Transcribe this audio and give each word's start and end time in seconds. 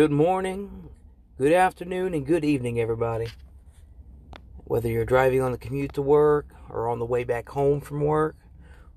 Good 0.00 0.10
morning, 0.10 0.88
good 1.36 1.52
afternoon, 1.52 2.14
and 2.14 2.24
good 2.24 2.42
evening, 2.42 2.80
everybody. 2.80 3.26
Whether 4.64 4.88
you're 4.88 5.04
driving 5.04 5.42
on 5.42 5.52
the 5.52 5.58
commute 5.58 5.92
to 5.92 6.00
work, 6.00 6.54
or 6.70 6.88
on 6.88 6.98
the 6.98 7.04
way 7.04 7.22
back 7.22 7.50
home 7.50 7.82
from 7.82 8.00
work, 8.00 8.34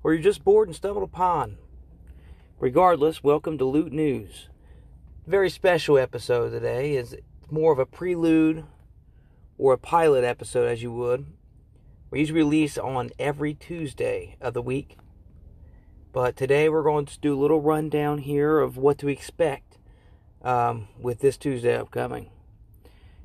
or 0.02 0.14
you're 0.14 0.22
just 0.22 0.42
bored 0.44 0.66
and 0.66 0.74
stumbled 0.74 1.04
upon. 1.04 1.58
Regardless, 2.58 3.22
welcome 3.22 3.58
to 3.58 3.66
Lewt 3.66 3.92
News. 3.92 4.48
Very 5.26 5.50
special 5.50 5.98
episode 5.98 6.48
today 6.48 6.96
is 6.96 7.14
more 7.50 7.74
of 7.74 7.78
a 7.78 7.84
prelude 7.84 8.64
or 9.58 9.74
a 9.74 9.78
pilot 9.78 10.24
episode, 10.24 10.70
as 10.70 10.82
you 10.82 10.90
would. 10.90 11.26
We 12.10 12.20
usually 12.20 12.40
release 12.40 12.78
on 12.78 13.10
every 13.18 13.52
Tuesday 13.52 14.38
of 14.40 14.54
the 14.54 14.62
week. 14.62 14.96
But 16.14 16.34
today 16.34 16.70
we're 16.70 16.82
going 16.82 17.04
to 17.04 17.20
do 17.20 17.38
a 17.38 17.42
little 17.42 17.60
rundown 17.60 18.20
here 18.20 18.58
of 18.58 18.78
what 18.78 18.96
to 19.00 19.08
expect 19.08 19.73
um, 20.44 20.88
with 21.00 21.20
this 21.20 21.36
Tuesday 21.36 21.76
upcoming. 21.76 22.30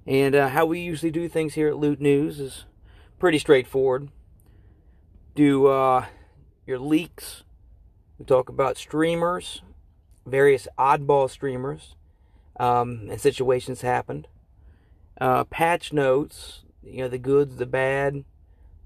And 0.08 0.34
uh, 0.34 0.50
how 0.50 0.66
we 0.66 0.80
usually 0.80 1.12
do 1.12 1.28
things 1.30 1.54
here 1.54 1.68
at 1.68 1.78
Lewt 1.78 2.02
News 2.02 2.40
is 2.40 2.66
pretty 3.20 3.38
straightforward. 3.38 4.10
Do 5.36 5.68
uh, 5.68 6.06
your 6.66 6.80
leaks. 6.80 7.44
We 8.18 8.26
talk 8.26 8.50
about 8.50 8.78
streamers, 8.78 9.62
various 10.26 10.68
oddball 10.78 11.30
streamers, 11.30 11.96
um, 12.60 13.08
and 13.10 13.22
situations 13.22 13.82
happened. 13.82 14.28
Uh, 15.20 15.44
patch 15.44 15.94
notes, 15.94 16.64
you 16.84 17.00
know, 17.00 17.08
the 17.08 17.18
goods, 17.18 17.58
the 17.58 17.66
bad, 17.66 18.24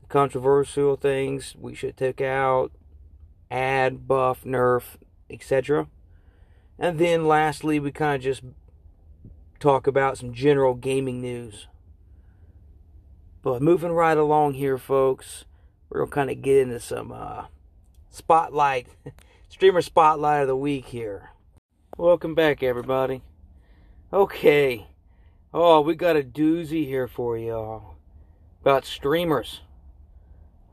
the 0.01 0.07
controversial 0.07 0.95
things 0.95 1.55
we 1.59 1.73
should 1.73 1.95
take 1.95 2.21
out, 2.21 2.71
add, 3.49 4.07
buff, 4.07 4.43
nerf, 4.43 4.97
etc. 5.29 5.87
And 6.83 6.99
then 6.99 7.29
lastly, 7.29 7.79
we 7.79 7.93
kind 7.93 8.17
of 8.17 8.21
just 8.21 8.41
talk 9.57 9.87
about 9.87 10.17
some 10.17 10.33
general 10.33 10.73
gaming 10.73 11.21
news. 11.21 11.67
But 13.41 13.61
moving 13.61 13.93
right 13.93 14.17
along 14.17 14.55
here, 14.55 14.77
folks, 14.77 15.45
we're 15.87 15.99
going 15.99 16.09
to 16.09 16.13
kind 16.13 16.29
of 16.31 16.41
get 16.41 16.57
into 16.57 16.81
some 16.81 17.13
uh, 17.13 17.45
spotlight, 18.09 18.87
streamer 19.47 19.81
spotlight 19.81 20.41
of 20.41 20.49
the 20.49 20.57
week 20.57 20.87
here. 20.87 21.29
Welcome 21.95 22.35
back, 22.35 22.61
everybody. 22.61 23.21
Okay. 24.11 24.87
Oh, 25.53 25.79
we 25.79 25.95
got 25.95 26.17
a 26.17 26.21
doozy 26.21 26.85
here 26.85 27.07
for 27.07 27.37
y'all 27.37 27.95
about 28.59 28.83
streamers. 28.83 29.61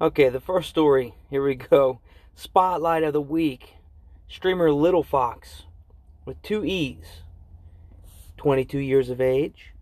Okay, 0.00 0.28
the 0.28 0.40
first 0.40 0.70
story, 0.70 1.14
here 1.30 1.44
we 1.44 1.54
go. 1.54 2.00
Spotlight 2.34 3.04
of 3.04 3.12
the 3.12 3.20
week. 3.20 3.76
Streamer 4.26 4.72
Little 4.72 5.04
Fox 5.04 5.66
with 6.30 6.42
two 6.42 6.64
E's. 6.64 7.22
22 8.36 8.78
years 8.78 9.10
of 9.10 9.20
age. 9.20 9.74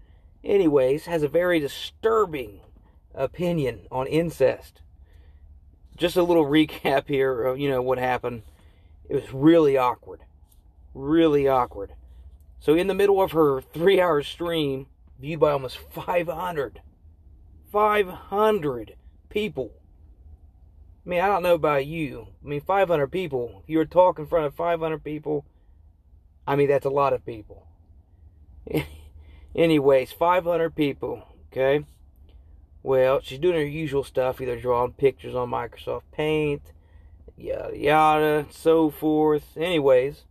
Anyways, 0.42 1.04
has 1.04 1.22
a 1.22 1.28
very 1.28 1.60
disturbing 1.60 2.60
opinion 3.14 3.86
on 3.92 4.06
incest. 4.06 4.80
Just 5.94 6.16
a 6.16 6.22
little 6.22 6.46
recap 6.56 7.06
here 7.06 7.42
of, 7.42 7.58
you 7.58 7.68
know, 7.68 7.82
what 7.82 7.98
happened. 7.98 8.44
It 9.10 9.14
was 9.14 9.34
really 9.34 9.76
awkward. 9.76 10.20
Really 10.94 11.46
awkward. 11.46 11.92
So, 12.58 12.74
in 12.74 12.86
the 12.86 12.94
middle 12.94 13.20
of 13.20 13.32
her 13.32 13.60
three 13.60 14.00
hour 14.00 14.22
stream, 14.22 14.86
viewed 15.20 15.40
by 15.40 15.50
almost 15.50 15.76
500, 15.76 16.80
500 17.70 18.96
people. 19.28 19.72
I 21.04 21.08
mean, 21.08 21.20
I 21.20 21.26
don't 21.26 21.42
know 21.42 21.54
about 21.54 21.84
you. 21.84 22.28
I 22.42 22.48
mean, 22.48 22.60
500 22.62 23.06
people. 23.08 23.60
If 23.62 23.68
you 23.68 23.78
were 23.78 23.84
talking 23.84 24.24
in 24.24 24.28
front 24.28 24.46
of 24.46 24.54
500 24.54 25.04
people, 25.04 25.44
I 26.48 26.56
mean, 26.56 26.68
that's 26.68 26.86
a 26.86 26.90
lot 26.90 27.12
of 27.12 27.26
people. 27.26 27.66
Anyways, 29.54 30.12
500 30.12 30.74
people, 30.74 31.22
okay? 31.52 31.84
Well, 32.82 33.20
she's 33.22 33.38
doing 33.38 33.56
her 33.56 33.62
usual 33.62 34.02
stuff, 34.02 34.40
either 34.40 34.58
drawing 34.58 34.92
pictures 34.92 35.34
on 35.34 35.50
Microsoft 35.50 36.04
Paint, 36.10 36.72
yada 37.36 37.76
yada, 37.76 38.46
so 38.50 38.88
forth. 38.88 39.58
Anyways, 39.58 40.24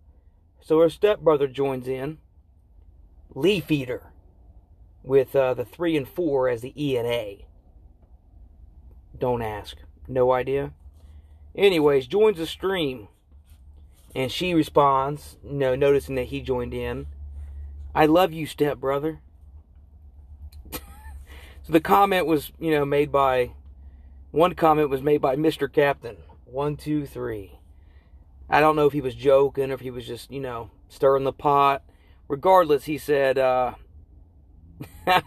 so 0.59 0.79
her 0.79 0.89
stepbrother 0.89 1.47
joins 1.47 1.87
in, 1.87 2.17
Leaf 3.35 3.69
Eater, 3.69 4.11
with 5.03 5.35
uh, 5.35 5.53
the 5.53 5.65
3 5.65 5.97
and 5.97 6.07
4 6.09 6.49
as 6.49 6.61
the 6.61 6.73
E 6.75 6.97
and 6.97 7.07
A. 7.07 7.45
Don't 9.15 9.43
ask. 9.43 9.77
No 10.07 10.31
idea. 10.31 10.73
Anyways, 11.55 12.07
joins 12.07 12.37
the 12.37 12.47
stream. 12.47 13.07
And 14.15 14.31
she 14.31 14.53
responds, 14.53 15.37
you 15.43 15.53
know, 15.53 15.75
noticing 15.75 16.15
that 16.15 16.27
he 16.27 16.41
joined 16.41 16.73
in. 16.73 17.07
I 17.93 18.05
love 18.05 18.33
you, 18.33 18.45
step 18.45 18.77
brother. 18.77 19.19
so 20.71 20.79
the 21.69 21.81
comment 21.81 22.25
was, 22.25 22.51
you 22.59 22.71
know, 22.71 22.85
made 22.85 23.11
by 23.11 23.51
one 24.31 24.55
comment 24.55 24.89
was 24.89 25.01
made 25.01 25.21
by 25.21 25.35
Mr. 25.35 25.71
Captain. 25.71 26.17
One, 26.45 26.77
two, 26.77 27.05
three. 27.05 27.59
I 28.49 28.61
don't 28.61 28.75
know 28.75 28.85
if 28.85 28.93
he 28.93 29.01
was 29.01 29.15
joking 29.15 29.71
or 29.71 29.73
if 29.73 29.81
he 29.81 29.91
was 29.91 30.05
just, 30.07 30.31
you 30.31 30.39
know, 30.39 30.71
stirring 30.87 31.23
the 31.23 31.33
pot. 31.33 31.83
Regardless, 32.27 32.85
he 32.85 32.97
said, 32.97 33.37
uh, 33.37 33.73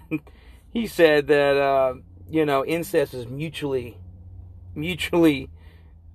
he 0.71 0.87
said 0.87 1.27
that, 1.27 1.57
uh, 1.57 1.95
you 2.29 2.47
know, 2.47 2.65
incest 2.65 3.15
is 3.15 3.27
mutually, 3.27 3.99
mutually, 4.75 5.51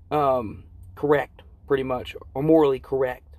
um, 0.09 0.64
correct 0.96 1.34
pretty 1.68 1.84
much, 1.84 2.16
or 2.34 2.44
morally 2.44 2.80
correct. 2.80 3.36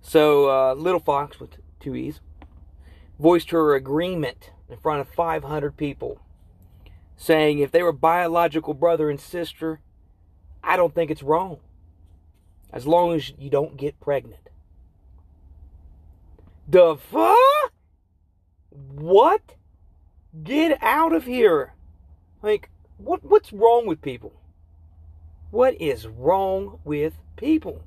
So, 0.00 0.50
uh, 0.50 0.74
Little 0.74 1.00
Fox 1.00 1.38
with 1.38 1.56
two 1.80 1.94
E's 1.94 2.20
voiced 3.18 3.50
her 3.50 3.74
agreement 3.74 4.50
in 4.68 4.76
front 4.78 5.00
of 5.00 5.08
500 5.08 5.76
people, 5.76 6.20
saying 7.16 7.58
if 7.60 7.70
they 7.70 7.82
were 7.82 7.92
biological 7.92 8.74
brother 8.74 9.08
and 9.08 9.20
sister, 9.20 9.80
I 10.64 10.76
don't 10.76 10.94
think 10.94 11.10
it's 11.10 11.22
wrong. 11.22 11.58
As 12.72 12.86
long 12.86 13.14
as 13.14 13.32
you 13.38 13.50
don't 13.50 13.76
get 13.76 14.00
pregnant. 14.00 14.48
The 16.66 16.96
fuck? 16.96 17.72
What? 18.70 19.56
Get 20.42 20.82
out 20.82 21.12
of 21.12 21.26
here. 21.26 21.74
Like, 22.42 22.70
what 22.96 23.22
what's 23.22 23.52
wrong 23.52 23.86
with 23.86 24.00
people? 24.00 24.32
What 25.52 25.78
is 25.82 26.06
wrong 26.06 26.80
with 26.82 27.18
people? 27.36 27.84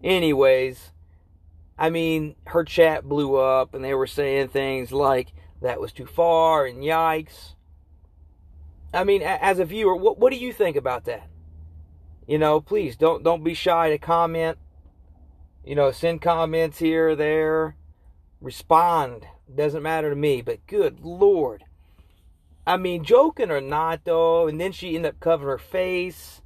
Anyways, 0.00 0.92
I 1.76 1.90
mean, 1.90 2.36
her 2.46 2.62
chat 2.62 3.08
blew 3.08 3.34
up 3.34 3.74
and 3.74 3.84
they 3.84 3.92
were 3.92 4.06
saying 4.06 4.48
things 4.48 4.92
like 4.92 5.32
that 5.60 5.80
was 5.80 5.90
too 5.90 6.06
far 6.06 6.66
and 6.66 6.84
yikes. 6.84 7.56
I 8.94 9.02
mean, 9.02 9.22
as 9.22 9.58
a 9.58 9.64
viewer, 9.64 9.96
what 9.96 10.18
what 10.18 10.32
do 10.32 10.38
you 10.38 10.52
think 10.52 10.76
about 10.76 11.04
that? 11.06 11.28
You 12.28 12.38
know, 12.38 12.60
please 12.60 12.94
don't 12.94 13.24
don't 13.24 13.42
be 13.42 13.52
shy 13.52 13.90
to 13.90 13.98
comment. 13.98 14.58
You 15.64 15.74
know, 15.74 15.90
send 15.90 16.22
comments 16.22 16.78
here 16.78 17.08
or 17.08 17.16
there. 17.16 17.74
Respond. 18.40 19.26
Doesn't 19.52 19.82
matter 19.82 20.10
to 20.10 20.16
me, 20.16 20.42
but 20.42 20.64
good 20.68 21.00
lord. 21.00 21.64
I 22.66 22.76
mean, 22.76 23.04
joking 23.04 23.50
or 23.50 23.60
not, 23.60 24.04
though, 24.04 24.46
and 24.46 24.60
then 24.60 24.72
she 24.72 24.94
ended 24.94 25.14
up 25.14 25.20
covering 25.20 25.50
her 25.50 25.58
face, 25.58 26.42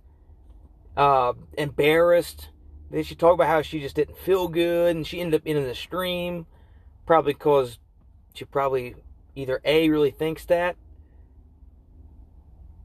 uh, 0.96 1.34
embarrassed. 1.58 2.48
Then 2.90 3.02
she 3.02 3.14
talked 3.14 3.34
about 3.34 3.48
how 3.48 3.62
she 3.62 3.80
just 3.80 3.96
didn't 3.96 4.18
feel 4.18 4.48
good, 4.48 4.96
and 4.96 5.06
she 5.06 5.20
ended 5.20 5.40
up 5.42 5.46
in 5.46 5.62
the 5.62 5.74
stream, 5.74 6.46
probably 7.04 7.34
because 7.34 7.78
she 8.34 8.44
probably 8.44 8.94
either 9.34 9.60
A, 9.64 9.90
really 9.90 10.10
thinks 10.10 10.46
that, 10.46 10.76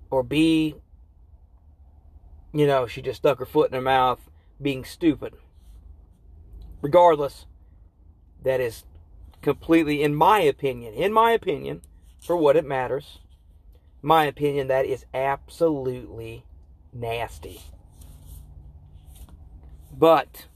or 0.10 0.24
B, 0.24 0.76
you 2.54 2.68
know, 2.68 2.86
she 2.86 3.02
just 3.02 3.20
stuck 3.20 3.40
her 3.40 3.46
foot 3.46 3.70
in 3.70 3.76
her 3.76 3.82
mouth 3.82 4.30
being 4.62 4.84
stupid. 4.84 5.34
Regardless, 6.82 7.46
that 8.44 8.60
is 8.60 8.84
completely, 9.42 10.04
in 10.04 10.14
my 10.14 10.40
opinion, 10.42 10.94
in 10.94 11.14
my 11.14 11.32
opinion, 11.32 11.82
for 12.22 12.38
what 12.38 12.56
it 12.56 12.66
matters. 12.66 13.20
My 14.02 14.26
opinion, 14.26 14.68
that 14.68 14.86
is 14.86 15.06
absolutely 15.14 16.46
nasty. 16.94 17.62
But 19.92 20.48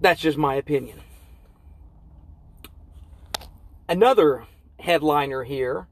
that's 0.00 0.20
just 0.20 0.38
my 0.38 0.54
opinion. 0.54 1.00
Another 3.88 4.46
headliner 4.78 5.42
here 5.44 5.88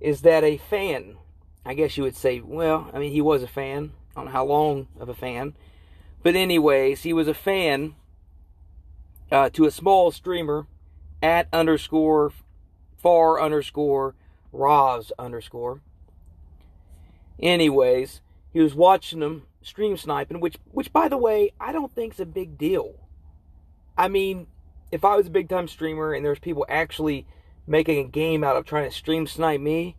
is 0.00 0.22
that 0.22 0.42
a 0.42 0.56
fan, 0.56 1.16
I 1.64 1.74
guess 1.74 1.96
you 1.96 2.02
would 2.02 2.16
say, 2.16 2.40
well, 2.40 2.90
I 2.92 2.98
mean, 2.98 3.12
he 3.12 3.20
was 3.20 3.42
a 3.42 3.48
fan. 3.48 3.92
I 4.10 4.20
don't 4.20 4.26
know 4.26 4.32
how 4.32 4.44
long 4.44 4.88
of 4.98 5.08
a 5.08 5.14
fan. 5.14 5.54
But, 6.22 6.34
anyways, 6.34 7.02
he 7.02 7.12
was 7.12 7.28
a 7.28 7.34
fan 7.34 7.94
uh, 9.30 9.50
to 9.50 9.66
a 9.66 9.70
small 9.70 10.10
streamer 10.10 10.66
at 11.22 11.48
underscore 11.52 12.32
far 12.98 13.40
underscore 13.40 14.14
Roz 14.52 15.12
underscore. 15.18 15.80
Anyways, 17.40 18.20
he 18.52 18.60
was 18.60 18.74
watching 18.74 19.20
them 19.20 19.46
stream 19.62 19.96
sniping, 19.96 20.40
which 20.40 20.56
which 20.70 20.92
by 20.92 21.08
the 21.08 21.16
way, 21.16 21.52
I 21.60 21.72
don't 21.72 21.94
think 21.94 22.14
is 22.14 22.20
a 22.20 22.26
big 22.26 22.58
deal. 22.58 22.94
I 23.96 24.08
mean, 24.08 24.46
if 24.90 25.04
I 25.04 25.16
was 25.16 25.26
a 25.26 25.30
big 25.30 25.48
time 25.48 25.68
streamer 25.68 26.12
and 26.12 26.24
there's 26.24 26.38
people 26.38 26.66
actually 26.68 27.26
making 27.66 27.98
a 27.98 28.08
game 28.08 28.42
out 28.42 28.56
of 28.56 28.64
trying 28.64 28.88
to 28.88 28.96
stream 28.96 29.26
snipe 29.26 29.60
me, 29.60 29.96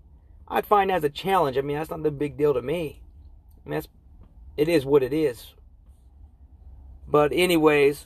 I'd 0.47 0.65
find 0.65 0.89
that 0.89 0.95
as 0.97 1.03
a 1.03 1.09
challenge. 1.09 1.57
I 1.57 1.61
mean, 1.61 1.77
that's 1.77 1.91
not 1.91 2.03
the 2.03 2.11
big 2.11 2.37
deal 2.37 2.53
to 2.53 2.61
me. 2.61 3.01
I 3.65 3.69
mean, 3.69 3.77
that's 3.77 3.87
it 4.57 4.67
is 4.67 4.85
what 4.85 5.03
it 5.03 5.13
is. 5.13 5.53
But 7.07 7.31
anyways, 7.33 8.05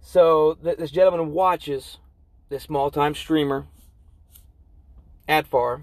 so 0.00 0.58
th- 0.62 0.78
this 0.78 0.90
gentleman 0.90 1.32
watches 1.32 1.98
this 2.48 2.64
small 2.64 2.90
time 2.90 3.14
streamer, 3.14 3.66
Adfar, 5.28 5.82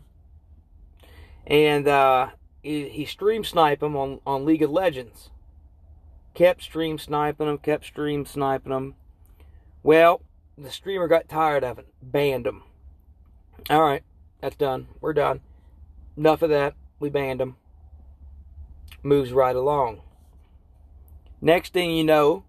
and 1.47 1.87
uh, 1.87 2.29
he, 2.61 2.89
he 2.89 3.05
stream 3.05 3.43
snipe 3.43 3.81
him 3.81 3.95
on, 3.95 4.19
on 4.25 4.45
League 4.45 4.63
of 4.63 4.71
Legends. 4.71 5.29
Kept 6.33 6.63
stream 6.63 6.97
sniping 6.97 7.47
him, 7.47 7.57
kept 7.57 7.85
stream 7.85 8.25
sniping 8.25 8.71
him. 8.71 8.95
Well, 9.83 10.21
the 10.57 10.71
streamer 10.71 11.07
got 11.07 11.27
tired 11.27 11.63
of 11.63 11.79
it, 11.79 11.87
banned 12.01 12.47
him. 12.47 12.63
All 13.69 13.81
right, 13.81 14.03
that's 14.39 14.55
done. 14.55 14.87
We're 15.01 15.13
done. 15.13 15.41
Enough 16.15 16.41
of 16.41 16.49
that. 16.49 16.75
We 16.99 17.09
banned 17.09 17.41
him. 17.41 17.55
Moves 19.03 19.33
right 19.33 19.55
along. 19.55 20.01
Next 21.41 21.73
thing 21.73 21.91
you 21.91 22.03
know, 22.03 22.43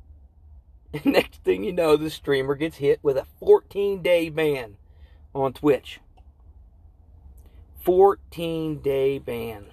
next 1.05 1.43
thing 1.43 1.65
you 1.65 1.73
know, 1.73 1.97
the 1.97 2.11
streamer 2.11 2.55
gets 2.55 2.77
hit 2.77 3.00
with 3.03 3.17
a 3.17 3.27
14 3.41 4.03
day 4.03 4.29
ban 4.29 4.77
on 5.35 5.55
Twitch. 5.55 6.00
14 7.82 8.79
day 8.81 9.19
ban. 9.19 9.67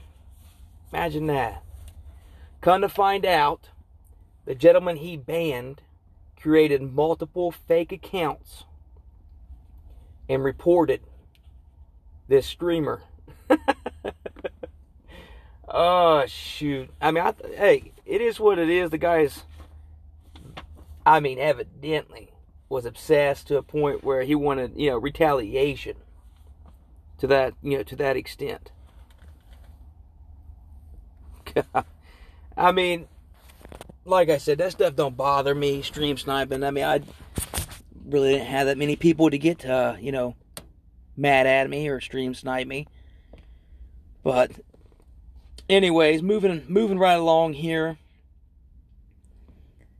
Imagine 0.91 1.27
that. 1.27 1.63
Come 2.61 2.81
to 2.81 2.89
find 2.89 3.25
out, 3.25 3.69
the 4.45 4.56
gentleman 4.56 4.97
he 4.97 5.15
banned 5.15 5.81
created 6.41 6.81
multiple 6.81 7.51
fake 7.51 7.91
accounts 7.91 8.63
and 10.27 10.44
reported 10.44 11.01
this 12.27 12.47
streamer. 12.47 13.03
oh 15.67 16.25
shoot! 16.25 16.89
I 17.00 17.12
mean, 17.12 17.23
I 17.23 17.31
th- 17.31 17.55
hey, 17.55 17.91
it 18.05 18.21
is 18.21 18.39
what 18.39 18.57
it 18.57 18.69
is. 18.69 18.89
The 18.89 18.97
guy's, 18.97 19.44
I 21.05 21.19
mean, 21.19 21.38
evidently 21.38 22.31
was 22.69 22.85
obsessed 22.85 23.47
to 23.47 23.57
a 23.57 23.63
point 23.63 24.03
where 24.03 24.23
he 24.23 24.35
wanted, 24.35 24.73
you 24.75 24.89
know, 24.89 24.97
retaliation 24.97 25.95
to 27.19 27.27
that, 27.27 27.54
you 27.62 27.77
know, 27.77 27.83
to 27.83 27.95
that 27.98 28.18
extent. 28.18 28.71
I 32.57 32.71
mean, 32.71 33.07
like 34.06 34.30
I 34.30 34.38
said, 34.38 34.57
that 34.57 34.71
stuff 34.71 34.95
don't 34.95 35.16
bother 35.16 35.56
me. 35.56 35.81
Stream 35.81 36.18
sniping. 36.18 36.63
I 36.63 36.71
mean, 36.71 36.83
I 36.83 37.01
really 38.06 38.33
didn't 38.33 38.48
have 38.48 38.68
that 38.68 38.77
many 38.77 38.95
people 38.95 39.30
to 39.30 39.38
get 39.38 39.66
uh, 39.66 39.95
you 40.00 40.12
know, 40.12 40.36
mad 41.16 41.45
at 41.48 41.69
me 41.69 41.88
or 41.88 42.01
stream 42.01 42.33
snipe 42.33 42.68
me. 42.68 42.88
But, 44.24 44.51
anyways, 45.69 46.22
moving 46.22 46.63
moving 46.68 47.00
right 47.00 47.13
along 47.13 47.54
here 47.54 47.98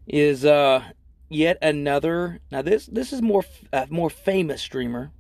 is 0.08 0.44
uh 0.44 0.84
yet 1.30 1.58
another. 1.62 2.40
Now 2.52 2.62
this 2.62 2.86
this 2.88 3.14
is 3.14 3.22
more 3.22 3.46
a 3.72 3.88
more 3.90 4.10
famous 4.10 4.62
streamer, 4.62 5.12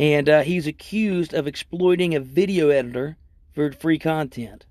and 0.00 0.30
uh, 0.30 0.40
he's 0.40 0.66
accused 0.66 1.34
of 1.34 1.46
exploiting 1.46 2.14
a 2.14 2.20
video 2.20 2.70
editor 2.70 3.18
for 3.52 3.70
free 3.70 3.98
content. 3.98 4.64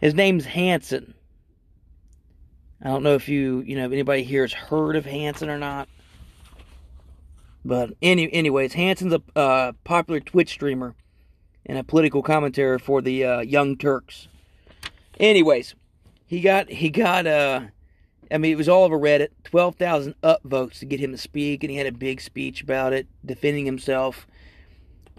His 0.00 0.14
name's 0.14 0.44
Hanson. 0.44 1.14
I 2.80 2.86
don't 2.86 3.02
know 3.02 3.16
if 3.16 3.28
you, 3.28 3.64
you 3.66 3.74
know, 3.74 3.86
if 3.86 3.90
anybody 3.90 4.22
here 4.22 4.42
has 4.42 4.52
heard 4.52 4.94
of 4.94 5.06
Hanson 5.06 5.50
or 5.50 5.58
not. 5.58 5.88
But 7.64 7.94
any, 8.00 8.32
anyways, 8.32 8.74
Hanson's 8.74 9.14
a 9.14 9.22
uh, 9.34 9.72
popular 9.82 10.20
Twitch 10.20 10.50
streamer 10.50 10.94
and 11.66 11.76
a 11.76 11.82
political 11.82 12.22
commentator 12.22 12.78
for 12.78 13.02
the 13.02 13.24
uh, 13.24 13.40
Young 13.40 13.76
Turks. 13.76 14.28
Anyways, 15.18 15.74
he 16.26 16.40
got 16.40 16.70
he 16.70 16.90
got 16.90 17.26
uh, 17.26 17.62
I 18.30 18.38
mean 18.38 18.52
it 18.52 18.56
was 18.56 18.68
all 18.68 18.84
over 18.84 18.98
Reddit, 18.98 19.28
twelve 19.44 19.76
thousand 19.76 20.14
upvotes 20.22 20.78
to 20.80 20.86
get 20.86 21.00
him 21.00 21.12
to 21.12 21.18
speak, 21.18 21.62
and 21.62 21.70
he 21.70 21.76
had 21.76 21.86
a 21.86 21.92
big 21.92 22.20
speech 22.20 22.62
about 22.62 22.92
it, 22.92 23.06
defending 23.24 23.66
himself. 23.66 24.26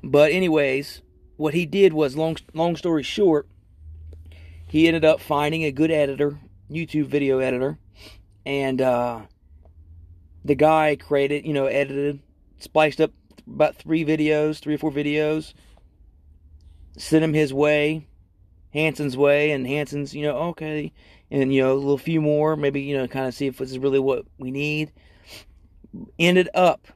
But 0.04 0.32
anyways, 0.32 1.02
what 1.38 1.54
he 1.54 1.66
did 1.66 1.94
was 1.94 2.16
long 2.16 2.38
long 2.54 2.76
story 2.76 3.04
short, 3.04 3.48
he 4.68 4.88
ended 4.88 5.06
up 5.06 5.20
finding 5.20 5.64
a 5.64 5.72
good 5.72 5.92
editor, 5.92 6.40
YouTube 6.70 7.08
video 7.08 7.40
editor, 7.40 7.78
and 8.46 8.82
uh, 8.82 9.22
the 10.44 10.56
guy 10.56 10.96
created, 10.96 11.46
you 11.46 11.54
know, 11.54 11.66
edited, 11.66 12.22
spliced 12.60 13.02
up 13.02 13.12
about 13.48 13.76
three 13.76 14.06
videos, 14.06 14.60
three 14.60 14.76
or 14.76 14.78
four 14.78 14.92
videos, 14.92 15.54
sent 16.98 17.24
him 17.24 17.34
his 17.34 17.54
way, 17.54 18.08
Hanson's 18.74 19.18
way, 19.18 19.52
and 19.52 19.68
Hanson's, 19.68 20.14
you 20.14 20.24
know, 20.24 20.38
okay, 20.50 20.92
and 21.32 21.54
you 21.54 21.62
know, 21.62 21.74
a 21.74 21.76
little 21.76 21.98
few 21.98 22.22
more, 22.22 22.56
maybe 22.56 22.82
you 22.82 22.98
know, 22.98 23.08
kind 23.08 23.28
of 23.28 23.34
see 23.34 23.48
if 23.48 23.58
this 23.58 23.72
is 23.72 23.80
really 23.80 24.00
what 24.00 24.26
we 24.38 24.52
need. 24.52 24.92
Ended 26.20 26.50
up 26.54 26.88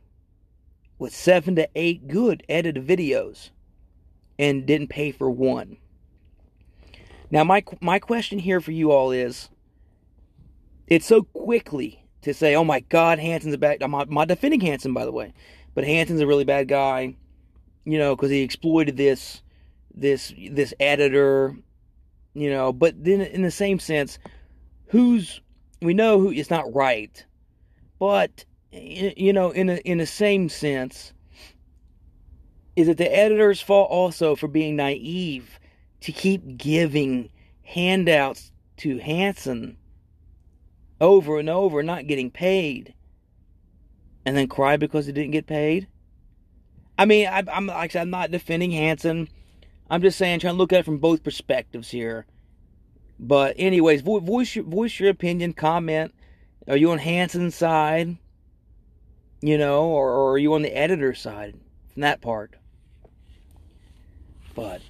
with 0.97 1.15
seven 1.15 1.55
to 1.55 1.69
eight 1.75 2.07
good 2.07 2.43
edited 2.49 2.85
videos, 2.85 3.49
and 4.37 4.65
didn't 4.65 4.89
pay 4.89 5.11
for 5.11 5.29
one. 5.29 5.77
Now, 7.31 7.43
my 7.43 7.63
my 7.81 7.99
question 7.99 8.39
here 8.39 8.61
for 8.61 8.71
you 8.71 8.91
all 8.91 9.11
is: 9.11 9.49
It's 10.87 11.05
so 11.05 11.23
quickly 11.23 12.05
to 12.21 12.33
say, 12.33 12.55
"Oh 12.55 12.63
my 12.63 12.81
God, 12.81 13.19
Hanson's 13.19 13.53
a 13.53 13.57
bad." 13.57 13.81
I'm 13.81 13.91
not, 13.91 14.07
I'm 14.07 14.13
not 14.13 14.27
defending 14.27 14.61
Hanson, 14.61 14.93
by 14.93 15.05
the 15.05 15.11
way, 15.11 15.33
but 15.73 15.83
Hanson's 15.83 16.21
a 16.21 16.27
really 16.27 16.43
bad 16.43 16.67
guy, 16.67 17.15
you 17.85 17.97
know, 17.97 18.15
because 18.15 18.31
he 18.31 18.41
exploited 18.41 18.97
this 18.97 19.41
this 19.93 20.33
this 20.49 20.73
editor, 20.79 21.55
you 22.33 22.49
know. 22.49 22.71
But 22.73 23.03
then, 23.03 23.21
in 23.21 23.41
the 23.41 23.51
same 23.51 23.79
sense, 23.79 24.19
who's 24.87 25.41
we 25.81 25.93
know 25.93 26.19
who 26.19 26.31
it's 26.31 26.49
not 26.49 26.73
right, 26.73 27.25
but 27.99 28.45
you 28.71 29.33
know, 29.33 29.51
in 29.51 29.69
a, 29.69 29.75
in 29.77 29.97
the 29.97 30.05
same 30.05 30.49
sense, 30.49 31.13
is 32.75 32.87
it 32.87 32.97
the 32.97 33.15
editor's 33.15 33.61
fault 33.61 33.89
also 33.89 34.35
for 34.35 34.47
being 34.47 34.75
naive? 34.75 35.59
to 36.01 36.11
keep 36.11 36.57
giving 36.57 37.29
handouts 37.63 38.51
to 38.77 38.97
Hanson 38.99 39.77
over 41.01 41.39
and 41.39 41.49
over, 41.49 41.83
not 41.83 42.07
getting 42.07 42.31
paid, 42.31 42.93
and 44.25 44.35
then 44.35 44.47
cry 44.47 44.77
because 44.77 45.05
he 45.05 45.11
didn't 45.11 45.31
get 45.31 45.47
paid? 45.47 45.87
I 46.97 47.05
mean, 47.05 47.27
I, 47.27 47.43
am 47.47 47.67
like 47.67 47.95
I 47.95 48.01
I'm 48.01 48.09
not 48.09 48.31
defending 48.31 48.71
Hanson. 48.71 49.29
I'm 49.89 50.01
just 50.01 50.17
saying, 50.17 50.39
trying 50.39 50.53
to 50.53 50.57
look 50.57 50.71
at 50.71 50.81
it 50.81 50.85
from 50.85 50.99
both 50.99 51.23
perspectives 51.23 51.89
here. 51.89 52.25
But 53.19 53.55
anyways, 53.57 54.01
voice 54.01 54.55
your, 54.55 54.65
voice 54.65 54.99
your 54.99 55.09
opinion, 55.09 55.53
comment. 55.53 56.13
Are 56.67 56.77
you 56.77 56.91
on 56.91 56.99
Hanson's 56.99 57.55
side? 57.55 58.17
You 59.41 59.57
know, 59.57 59.85
or, 59.85 60.11
or 60.11 60.33
are 60.33 60.37
you 60.37 60.53
on 60.53 60.61
the 60.61 60.75
editor's 60.75 61.19
side 61.19 61.55
from 61.93 62.01
that 62.01 62.21
part? 62.21 62.55
But 64.53 64.81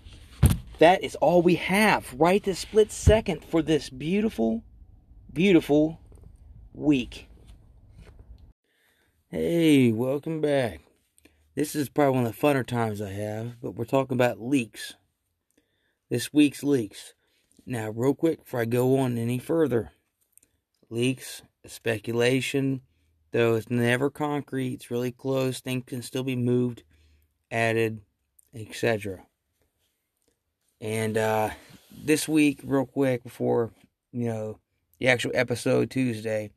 that 0.79 1.03
is 1.03 1.15
all 1.15 1.41
we 1.41 1.56
have 1.56 2.13
right 2.18 2.44
this 2.44 2.60
split 2.60 2.91
second 2.91 3.44
for 3.44 3.62
this 3.62 3.89
beautiful, 3.89 4.63
beautiful 5.32 6.00
week. 6.74 7.27
Hey, 9.29 9.91
welcome 9.91 10.41
back. 10.41 10.82
This 11.59 11.75
is 11.75 11.89
probably 11.89 12.15
one 12.15 12.25
of 12.25 12.33
the 12.33 12.41
funner 12.41 12.65
times 12.65 13.01
I 13.01 13.09
have, 13.09 13.59
but 13.59 13.71
we're 13.71 13.83
talking 13.83 14.15
about 14.15 14.41
leaks. 14.41 14.93
This 16.09 16.31
week's 16.31 16.63
leaks. 16.63 17.15
Now, 17.65 17.89
real 17.89 18.13
quick 18.13 18.45
before 18.45 18.61
I 18.61 18.63
go 18.63 18.97
on 18.97 19.17
any 19.17 19.39
further, 19.39 19.91
leaks, 20.89 21.41
speculation, 21.65 22.79
though 23.33 23.55
it's 23.55 23.69
never 23.69 24.09
concrete, 24.09 24.75
it's 24.75 24.89
really 24.89 25.11
close, 25.11 25.59
things 25.59 25.83
can 25.85 26.01
still 26.01 26.23
be 26.23 26.37
moved, 26.37 26.83
added, 27.51 27.99
etc. 28.55 29.25
And 30.79 31.17
uh, 31.17 31.49
this 31.91 32.25
week, 32.25 32.61
real 32.63 32.85
quick, 32.85 33.21
before 33.21 33.71
you 34.13 34.27
know 34.27 34.59
the 34.97 35.09
actual 35.09 35.31
episode 35.33 35.91
Tuesday, 35.91 36.51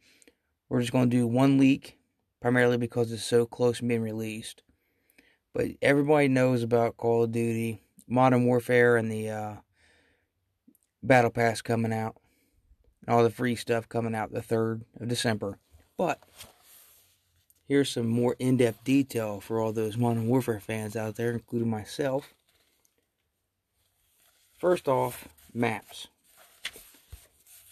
we're 0.69 0.81
just 0.81 0.93
going 0.93 1.11
to 1.11 1.17
do 1.17 1.27
one 1.27 1.59
leak, 1.59 1.99
primarily 2.41 2.77
because 2.77 3.11
it's 3.11 3.25
so 3.25 3.47
close 3.47 3.79
to 3.79 3.85
being 3.85 4.01
released. 4.01 4.63
But 5.55 5.69
everybody 5.83 6.29
knows 6.29 6.63
about 6.63 6.97
Call 6.97 7.25
of 7.25 7.33
Duty, 7.33 7.83
Modern 8.09 8.45
Warfare, 8.45 8.97
and 8.97 9.11
the 9.11 9.29
uh, 9.31 9.55
Battle 11.03 11.31
Pass 11.31 11.61
coming 11.61 11.93
out, 11.93 12.17
all 13.07 13.23
the 13.23 13.31
free 13.31 13.57
stuff 13.57 13.89
coming 13.89 14.15
out 14.15 14.33
the 14.33 14.41
3rd 14.41 14.83
of 15.01 15.09
December. 15.09 15.59
But 15.99 16.21
here's 17.69 17.91
some 17.91 18.07
more 18.07 18.37
in 18.39 18.57
depth 18.57 18.83
detail 18.85 19.41
for 19.41 19.61
all 19.61 19.73
those 19.73 19.97
Modern 19.97 20.27
Warfare 20.27 20.61
fans 20.61 20.97
out 20.97 21.17
there, 21.17 21.33
including 21.33 21.71
myself. 21.71 22.33
First 24.59 24.89
off, 24.89 25.29
maps. 25.53 26.09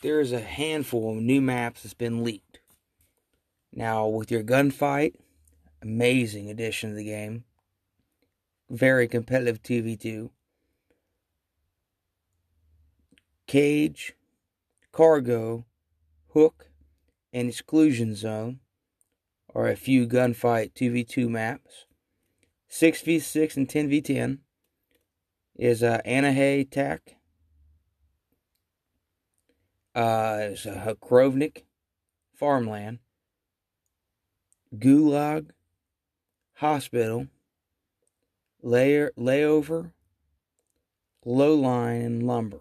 There 0.02 0.20
is 0.20 0.32
a 0.32 0.40
handful 0.40 1.16
of 1.16 1.22
new 1.22 1.40
maps 1.40 1.82
that's 1.82 1.94
been 1.94 2.24
leaked. 2.24 2.58
Now, 3.72 4.06
with 4.06 4.30
your 4.30 4.42
gunfight, 4.42 5.14
amazing 5.82 6.50
addition 6.50 6.90
to 6.90 6.96
the 6.96 7.04
game. 7.04 7.44
Very 8.70 9.08
competitive 9.08 9.62
2v2. 9.62 10.30
Cage, 13.48 14.14
Cargo, 14.92 15.66
Hook, 16.34 16.70
and 17.32 17.48
Exclusion 17.48 18.14
Zone 18.14 18.60
are 19.52 19.66
a 19.66 19.74
few 19.74 20.06
gunfight 20.06 20.72
2v2 20.74 21.28
maps. 21.28 21.86
6v6 22.70 23.56
and 23.56 23.68
10v10 23.68 24.38
is 25.56 25.82
uh, 25.82 26.00
Aniyah 26.06 26.70
Tac. 26.70 27.16
Uh, 29.96 30.38
it's 30.52 30.64
a 30.64 30.96
Krovnik 31.02 31.64
farmland. 32.36 33.00
Gulag, 34.72 35.50
hospital, 36.54 37.26
layer, 38.62 39.12
layover, 39.18 39.92
low 41.24 41.54
line, 41.54 42.02
and 42.02 42.26
lumber. 42.26 42.60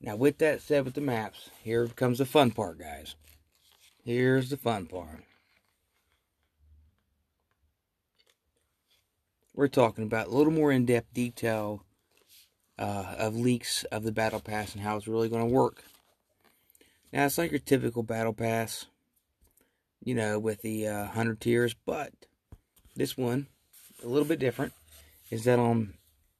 Now, 0.00 0.16
with 0.16 0.38
that 0.38 0.62
said, 0.62 0.84
with 0.84 0.94
the 0.94 1.00
maps, 1.00 1.50
here 1.62 1.86
comes 1.88 2.18
the 2.18 2.24
fun 2.24 2.52
part, 2.52 2.78
guys. 2.78 3.16
Here's 4.04 4.50
the 4.50 4.56
fun 4.56 4.86
part. 4.86 5.24
We're 9.54 9.68
talking 9.68 10.04
about 10.04 10.28
a 10.28 10.30
little 10.30 10.52
more 10.52 10.70
in 10.70 10.86
depth 10.86 11.12
detail 11.12 11.82
uh, 12.78 13.16
of 13.18 13.34
leaks 13.34 13.82
of 13.84 14.04
the 14.04 14.12
Battle 14.12 14.38
Pass 14.38 14.72
and 14.74 14.84
how 14.84 14.96
it's 14.96 15.08
really 15.08 15.28
going 15.28 15.42
to 15.46 15.52
work. 15.52 15.82
Now, 17.12 17.26
it's 17.26 17.38
like 17.38 17.50
your 17.50 17.58
typical 17.58 18.04
Battle 18.04 18.32
Pass, 18.32 18.86
you 20.04 20.14
know, 20.14 20.38
with 20.38 20.62
the 20.62 20.86
uh, 20.86 21.04
100 21.06 21.40
tiers, 21.40 21.74
but 21.84 22.12
this 22.94 23.16
one, 23.16 23.48
a 24.02 24.06
little 24.06 24.28
bit 24.28 24.38
different, 24.38 24.72
is 25.30 25.44
that 25.44 25.58
on 25.58 25.94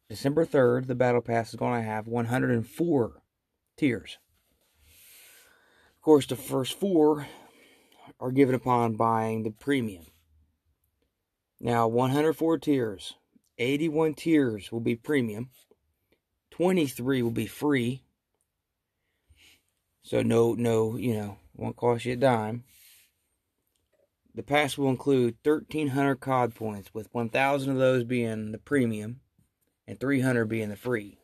December 0.08 0.46
3rd, 0.46 0.86
the 0.86 0.94
Battle 0.94 1.20
Pass 1.20 1.50
is 1.50 1.56
going 1.56 1.80
to 1.80 1.86
have 1.86 2.06
104 2.06 3.22
tiers. 3.76 4.18
Of 5.96 6.02
course, 6.02 6.26
the 6.26 6.36
first 6.36 6.78
four 6.78 7.26
are 8.20 8.30
given 8.30 8.54
upon 8.54 8.94
buying 8.94 9.42
the 9.42 9.50
premium. 9.50 10.06
Now, 11.60 11.88
104 11.88 12.58
tiers, 12.58 13.14
81 13.58 14.14
tiers 14.14 14.70
will 14.70 14.80
be 14.80 14.94
premium, 14.94 15.50
23 16.52 17.22
will 17.22 17.30
be 17.30 17.46
free. 17.46 18.02
So 20.02 20.22
no, 20.22 20.54
no, 20.54 20.96
you 20.96 21.14
know, 21.14 21.38
won't 21.54 21.76
cost 21.76 22.04
you 22.04 22.14
a 22.14 22.16
dime. 22.16 22.64
The 24.38 24.44
pass 24.44 24.78
will 24.78 24.88
include 24.88 25.36
1,300 25.42 26.20
COD 26.20 26.54
points, 26.54 26.94
with 26.94 27.12
1,000 27.12 27.72
of 27.72 27.78
those 27.78 28.04
being 28.04 28.52
the 28.52 28.58
premium 28.58 29.18
and 29.84 29.98
300 29.98 30.44
being 30.44 30.68
the 30.68 30.76
free. 30.76 31.18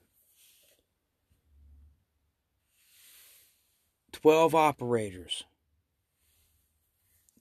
12 4.11 4.57
operators. 4.57 5.45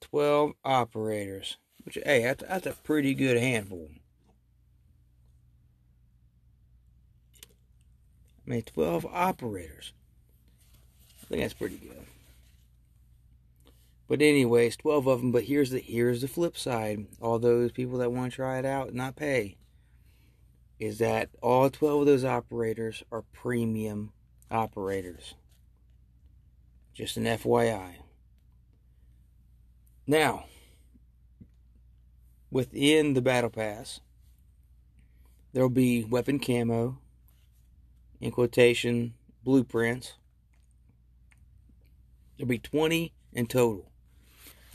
12 0.01 0.51
operators. 0.63 1.57
Which, 1.83 1.97
hey, 2.05 2.21
that's, 2.21 2.43
that's 2.43 2.67
a 2.67 2.73
pretty 2.83 3.15
good 3.15 3.37
handful. 3.37 3.89
I 8.45 8.49
mean, 8.51 8.61
12 8.61 9.07
operators. 9.11 9.91
I 11.23 11.25
think 11.25 11.41
that's 11.41 11.55
pretty 11.55 11.77
good. 11.77 12.05
But 14.07 14.21
anyways, 14.21 14.77
12 14.77 15.07
of 15.07 15.21
them. 15.21 15.31
But 15.31 15.45
here's 15.45 15.71
the 15.71 15.79
here's 15.79 16.21
the 16.21 16.27
flip 16.27 16.57
side. 16.57 17.07
All 17.21 17.39
those 17.39 17.71
people 17.71 17.97
that 17.99 18.11
want 18.11 18.31
to 18.31 18.35
try 18.35 18.59
it 18.59 18.65
out 18.65 18.87
and 18.87 18.97
not 18.97 19.15
pay 19.15 19.57
is 20.79 20.97
that 20.97 21.29
all 21.41 21.69
12 21.69 22.01
of 22.01 22.05
those 22.07 22.25
operators 22.25 23.03
are 23.11 23.23
premium 23.33 24.11
operators. 24.51 25.35
Just 26.93 27.17
an 27.17 27.23
FYI. 27.23 27.95
Now, 30.05 30.45
within 32.51 33.13
the 33.13 33.21
Battle 33.21 33.49
Pass, 33.49 34.01
there 35.53 35.63
will 35.63 35.69
be 35.69 36.03
weapon 36.03 36.39
camo, 36.39 36.99
in 38.19 38.31
quotation, 38.31 39.13
blueprints. 39.43 40.13
There'll 42.37 42.49
be 42.49 42.59
20 42.59 43.13
in 43.31 43.45
total. 43.47 43.92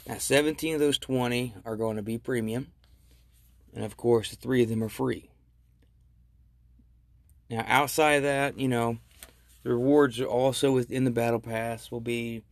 Now, 0.08 0.16
17 0.16 0.72
of 0.74 0.80
those 0.80 0.96
20 0.96 1.54
are 1.66 1.76
going 1.76 1.96
to 1.96 2.02
be 2.02 2.16
premium. 2.16 2.68
And 3.74 3.84
of 3.84 3.98
course, 3.98 4.30
the 4.30 4.36
three 4.36 4.62
of 4.62 4.70
them 4.70 4.82
are 4.82 4.88
free. 4.88 5.30
Now, 7.50 7.62
outside 7.68 8.14
of 8.14 8.22
that, 8.22 8.58
you 8.58 8.68
know, 8.68 8.98
the 9.62 9.70
rewards 9.70 10.18
are 10.18 10.26
also 10.26 10.72
within 10.72 11.04
the 11.04 11.10
Battle 11.10 11.40
Pass 11.40 11.90
will 11.90 12.00
be 12.00 12.42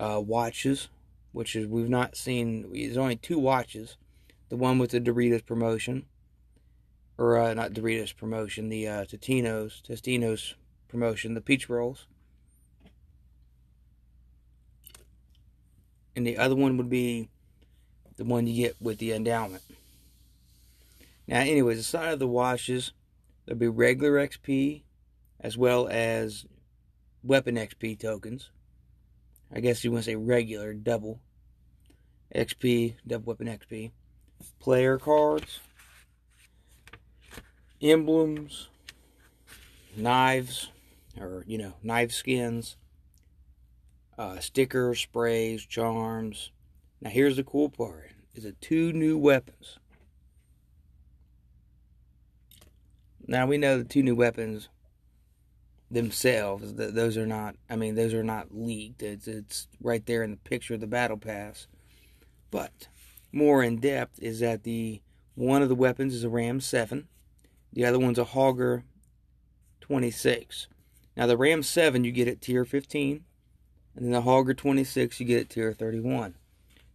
uh, 0.00 0.20
watches, 0.24 0.88
which 1.30 1.54
is 1.54 1.68
we've 1.68 1.88
not 1.88 2.16
seen. 2.16 2.68
There's 2.72 2.96
only 2.96 3.16
two 3.16 3.38
watches. 3.38 3.96
The 4.48 4.56
one 4.56 4.78
with 4.78 4.90
the 4.90 5.00
Doritos 5.00 5.44
promotion, 5.44 6.06
or 7.16 7.38
uh, 7.38 7.54
not 7.54 7.74
Doritos 7.74 8.16
promotion, 8.16 8.70
the 8.70 8.88
uh, 8.88 9.04
Totino's, 9.04 9.82
Tostino's 9.86 10.54
promotion, 10.88 11.34
the 11.34 11.40
peach 11.40 11.68
rolls. 11.68 12.06
And 16.18 16.26
the 16.26 16.36
other 16.36 16.56
one 16.56 16.76
would 16.78 16.90
be 16.90 17.28
the 18.16 18.24
one 18.24 18.48
you 18.48 18.64
get 18.64 18.82
with 18.82 18.98
the 18.98 19.12
endowment. 19.12 19.62
Now, 21.28 21.38
anyways, 21.38 21.78
aside 21.78 22.12
of 22.12 22.18
the 22.18 22.26
washes, 22.26 22.90
there'll 23.46 23.60
be 23.60 23.68
regular 23.68 24.14
XP 24.26 24.82
as 25.38 25.56
well 25.56 25.86
as 25.86 26.44
weapon 27.22 27.54
XP 27.54 28.00
tokens. 28.00 28.50
I 29.54 29.60
guess 29.60 29.84
you 29.84 29.92
want 29.92 30.06
to 30.06 30.10
say 30.10 30.16
regular, 30.16 30.74
double 30.74 31.20
XP, 32.34 32.96
double 33.06 33.26
weapon 33.26 33.46
XP. 33.46 33.92
Player 34.58 34.98
cards, 34.98 35.60
emblems, 37.80 38.66
knives, 39.96 40.72
or, 41.16 41.44
you 41.46 41.58
know, 41.58 41.74
knife 41.84 42.10
skins, 42.10 42.76
uh, 44.18 44.40
stickers, 44.40 45.00
sprays, 45.00 45.64
charms. 45.64 46.50
Now, 47.00 47.10
here's 47.10 47.36
the 47.36 47.44
cool 47.44 47.68
part 47.68 48.10
is 48.34 48.44
it 48.44 48.60
two 48.60 48.92
new 48.92 49.16
weapons. 49.16 49.78
Now, 53.26 53.46
we 53.46 53.58
know 53.58 53.78
the 53.78 53.84
two 53.84 54.02
new 54.02 54.14
weapons 54.14 54.68
themselves. 55.90 56.74
Those 56.74 57.16
are 57.16 57.26
not. 57.26 57.56
I 57.70 57.76
mean, 57.76 57.94
those 57.94 58.14
are 58.14 58.24
not 58.24 58.48
leaked. 58.54 59.02
It's 59.02 59.28
it's 59.28 59.68
right 59.80 60.04
there 60.04 60.22
in 60.22 60.32
the 60.32 60.36
picture 60.38 60.74
of 60.74 60.80
the 60.80 60.86
battle 60.86 61.16
pass. 61.16 61.66
But 62.50 62.88
more 63.32 63.62
in 63.62 63.78
depth 63.78 64.22
is 64.22 64.40
that 64.40 64.64
the 64.64 65.02
one 65.34 65.62
of 65.62 65.68
the 65.68 65.74
weapons 65.74 66.14
is 66.14 66.24
a 66.24 66.28
Ram 66.28 66.60
Seven, 66.60 67.06
the 67.72 67.84
other 67.84 67.98
one's 67.98 68.18
a 68.18 68.24
Holger 68.24 68.84
26. 69.80 70.66
Now 71.16 71.26
the 71.26 71.36
Ram 71.36 71.62
7 71.62 72.04
you 72.04 72.12
get 72.12 72.28
at 72.28 72.40
tier 72.40 72.64
15, 72.64 73.24
and 73.98 74.06
then 74.06 74.12
the 74.12 74.20
Holger 74.20 74.54
26 74.54 75.18
you 75.18 75.26
get 75.26 75.40
at 75.40 75.50
tier 75.50 75.72
31. 75.72 76.36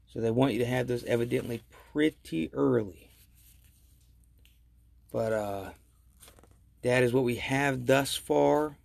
So 0.07 0.21
they 0.21 0.31
want 0.31 0.53
you 0.53 0.59
to 0.59 0.65
have 0.65 0.87
those 0.87 1.03
evidently 1.03 1.61
pretty 1.91 2.49
early. 2.53 3.09
But 5.11 5.33
uh, 5.33 5.69
that 6.81 7.03
is 7.03 7.11
what 7.11 7.25
we 7.25 7.35
have 7.35 7.87
thus 7.87 8.15
far 8.15 8.77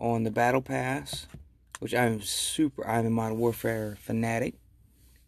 on 0.00 0.22
the 0.22 0.30
Battle 0.30 0.62
Pass, 0.62 1.26
which 1.78 1.94
I'm 1.94 2.22
super. 2.22 2.88
I'm 2.88 3.04
a 3.04 3.10
Modern 3.10 3.36
Warfare 3.36 3.98
fanatic, 4.00 4.54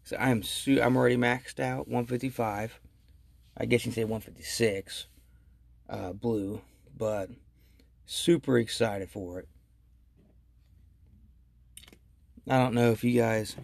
so 0.03 0.17
I'm 0.17 0.41
su- 0.41 0.81
I'm 0.81 0.97
already 0.97 1.15
maxed 1.15 1.59
out 1.59 1.87
155. 1.87 2.79
I 3.55 3.65
guess 3.65 3.85
you 3.85 3.91
can 3.91 3.95
say 3.95 4.03
156, 4.03 5.05
uh, 5.89 6.13
blue, 6.13 6.61
but 6.97 7.29
super 8.07 8.57
excited 8.57 9.09
for 9.11 9.37
it. 9.37 9.47
I 12.49 12.57
don't 12.57 12.73
know 12.73 12.91
if 12.91 13.03
you 13.03 13.19
guys. 13.19 13.55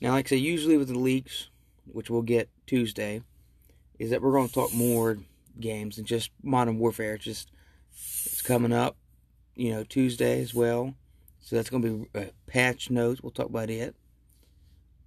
Now, 0.00 0.12
like 0.12 0.26
I 0.26 0.30
say, 0.30 0.36
usually 0.36 0.76
with 0.76 0.88
the 0.88 0.98
leaks, 0.98 1.50
which 1.84 2.10
we'll 2.10 2.22
get 2.22 2.48
Tuesday, 2.66 3.22
is 3.98 4.10
that 4.10 4.22
we're 4.22 4.32
going 4.32 4.48
to 4.48 4.54
talk 4.54 4.72
more 4.72 5.18
games 5.60 5.96
than 5.96 6.04
just 6.04 6.30
Modern 6.42 6.78
Warfare. 6.78 7.14
It's 7.14 7.24
just 7.24 7.50
it's 7.92 8.42
coming 8.42 8.72
up 8.72 8.96
you 9.54 9.72
know, 9.72 9.84
Tuesday 9.84 10.40
as 10.40 10.54
well. 10.54 10.94
So 11.40 11.56
that's 11.56 11.70
going 11.70 11.82
to 11.82 12.08
be 12.12 12.20
a 12.20 12.30
patch 12.46 12.90
notes. 12.90 13.22
We'll 13.22 13.32
talk 13.32 13.48
about 13.48 13.70
it. 13.70 13.94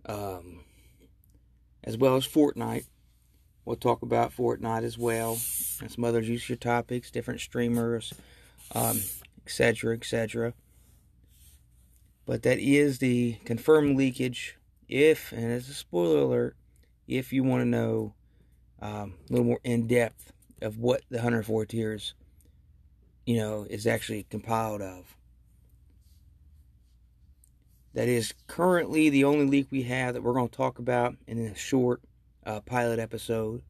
Um, 0.06 0.64
as 1.84 1.98
well 1.98 2.16
as 2.16 2.28
Fortnite. 2.28 2.86
We'll 3.64 3.76
talk 3.78 4.04
about 4.04 4.36
Fortnite 4.36 4.84
as 4.84 4.98
well. 4.98 5.40
And 5.82 5.92
some 5.92 6.04
other 6.04 6.22
juicier 6.22 6.56
topics, 6.56 7.10
different 7.10 7.42
streamers, 7.42 8.14
um, 8.74 9.02
etc., 9.46 9.96
etc. 9.96 10.54
But 12.26 12.44
that 12.44 12.60
is 12.60 13.00
the 13.00 13.38
confirmed 13.46 13.98
leakage 13.98 14.58
if, 14.88 15.32
and 15.32 15.52
as 15.52 15.70
a 15.70 15.74
spoiler 15.74 16.20
alert, 16.20 16.56
if 17.08 17.32
you 17.32 17.44
want 17.44 17.62
to 17.62 17.66
know 17.66 18.14
um, 18.82 19.16
a 19.30 19.34
little 19.34 19.46
more 19.46 19.60
in 19.64 19.88
depth 19.88 20.34
of 20.62 20.78
what 20.78 21.02
the 21.10 21.18
104 21.18 21.66
tiers, 21.66 22.14
you 23.26 23.38
know, 23.38 23.66
is 23.70 23.86
actually 23.86 24.24
compiled 24.30 24.82
of. 24.82 25.16
That 27.94 28.08
is 28.08 28.34
currently 28.48 29.10
the 29.10 29.24
only 29.24 29.46
leak 29.46 29.68
we 29.72 29.84
have 29.84 30.14
that 30.14 30.22
we're 30.22 30.34
going 30.34 30.50
to 30.50 30.58
talk 30.58 30.80
about 30.80 31.16
in 31.28 31.40
a 31.40 31.56
short 31.56 32.02
uh, 32.46 32.60
pilot 32.62 33.00
episode. 33.00 33.62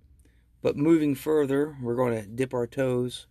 But 0.61 0.77
moving 0.77 1.13
further, 1.13 1.77
we're 1.81 1.95
going 1.95 2.19
to 2.19 2.27
dip 2.27 2.53
our 2.53 2.65
toes 2.65 3.27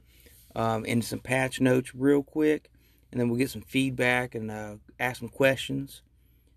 um, 0.54 0.84
into 0.84 1.06
some 1.06 1.18
patch 1.18 1.60
notes 1.60 1.94
real 1.94 2.22
quick, 2.22 2.70
and 3.14 3.20
then 3.20 3.28
we'll 3.28 3.38
get 3.38 3.48
some 3.48 3.62
feedback 3.62 4.34
and 4.34 4.50
uh, 4.50 4.74
ask 4.98 5.20
some 5.20 5.28
questions 5.28 6.02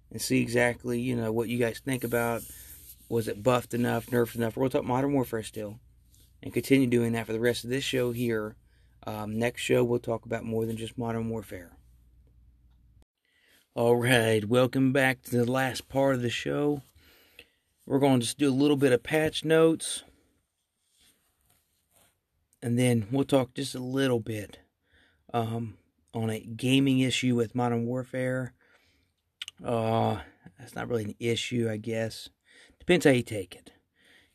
and 0.09 0.19
see 0.19 0.41
exactly, 0.41 0.99
you 0.99 1.15
know, 1.15 1.31
what 1.31 1.49
you 1.49 1.59
guys 1.59 1.77
think 1.77 2.03
about. 2.03 2.41
Was 3.09 3.27
it 3.27 3.43
buffed 3.43 3.75
enough, 3.75 4.07
nerfed 4.07 4.37
enough? 4.37 4.57
We're 4.57 4.67
talk 4.67 4.83
Modern 4.83 5.13
Warfare 5.13 5.43
still 5.43 5.79
and 6.41 6.51
continue 6.51 6.87
doing 6.87 7.13
that 7.13 7.27
for 7.27 7.33
the 7.33 7.39
rest 7.39 7.63
of 7.63 7.69
this 7.69 7.83
show 7.83 8.11
here. 8.11 8.55
Um, 9.05 9.37
next 9.37 9.61
show, 9.61 9.83
we'll 9.83 9.99
talk 9.99 10.25
about 10.25 10.45
more 10.45 10.65
than 10.65 10.77
just 10.77 10.97
Modern 10.97 11.29
Warfare. 11.29 11.73
All 13.75 13.97
right, 13.97 14.43
welcome 14.43 14.91
back 14.91 15.21
to 15.25 15.37
the 15.37 15.51
last 15.51 15.87
part 15.87 16.15
of 16.15 16.23
the 16.23 16.31
show. 16.31 16.81
We're 17.85 17.99
going 17.99 18.19
to 18.19 18.25
just 18.25 18.39
do 18.39 18.49
a 18.49 18.51
little 18.51 18.77
bit 18.77 18.93
of 18.93 19.03
patch 19.03 19.45
notes 19.45 20.03
and 22.63 22.79
then 22.79 23.05
we'll 23.11 23.25
talk 23.25 23.53
just 23.53 23.75
a 23.75 23.79
little 23.79 24.19
bit 24.19 24.57
um, 25.35 25.77
on 26.17 26.29
a 26.29 26.39
gaming 26.39 26.99
issue 26.99 27.35
with 27.35 27.55
Modern 27.55 27.85
Warfare. 27.85 28.53
Uh, 29.63 30.17
that's 30.59 30.75
not 30.75 30.89
really 30.89 31.05
an 31.05 31.15
issue, 31.19 31.69
I 31.69 31.77
guess. 31.77 32.29
Depends 32.79 33.05
how 33.05 33.11
you 33.11 33.23
take 33.23 33.55
it. 33.55 33.71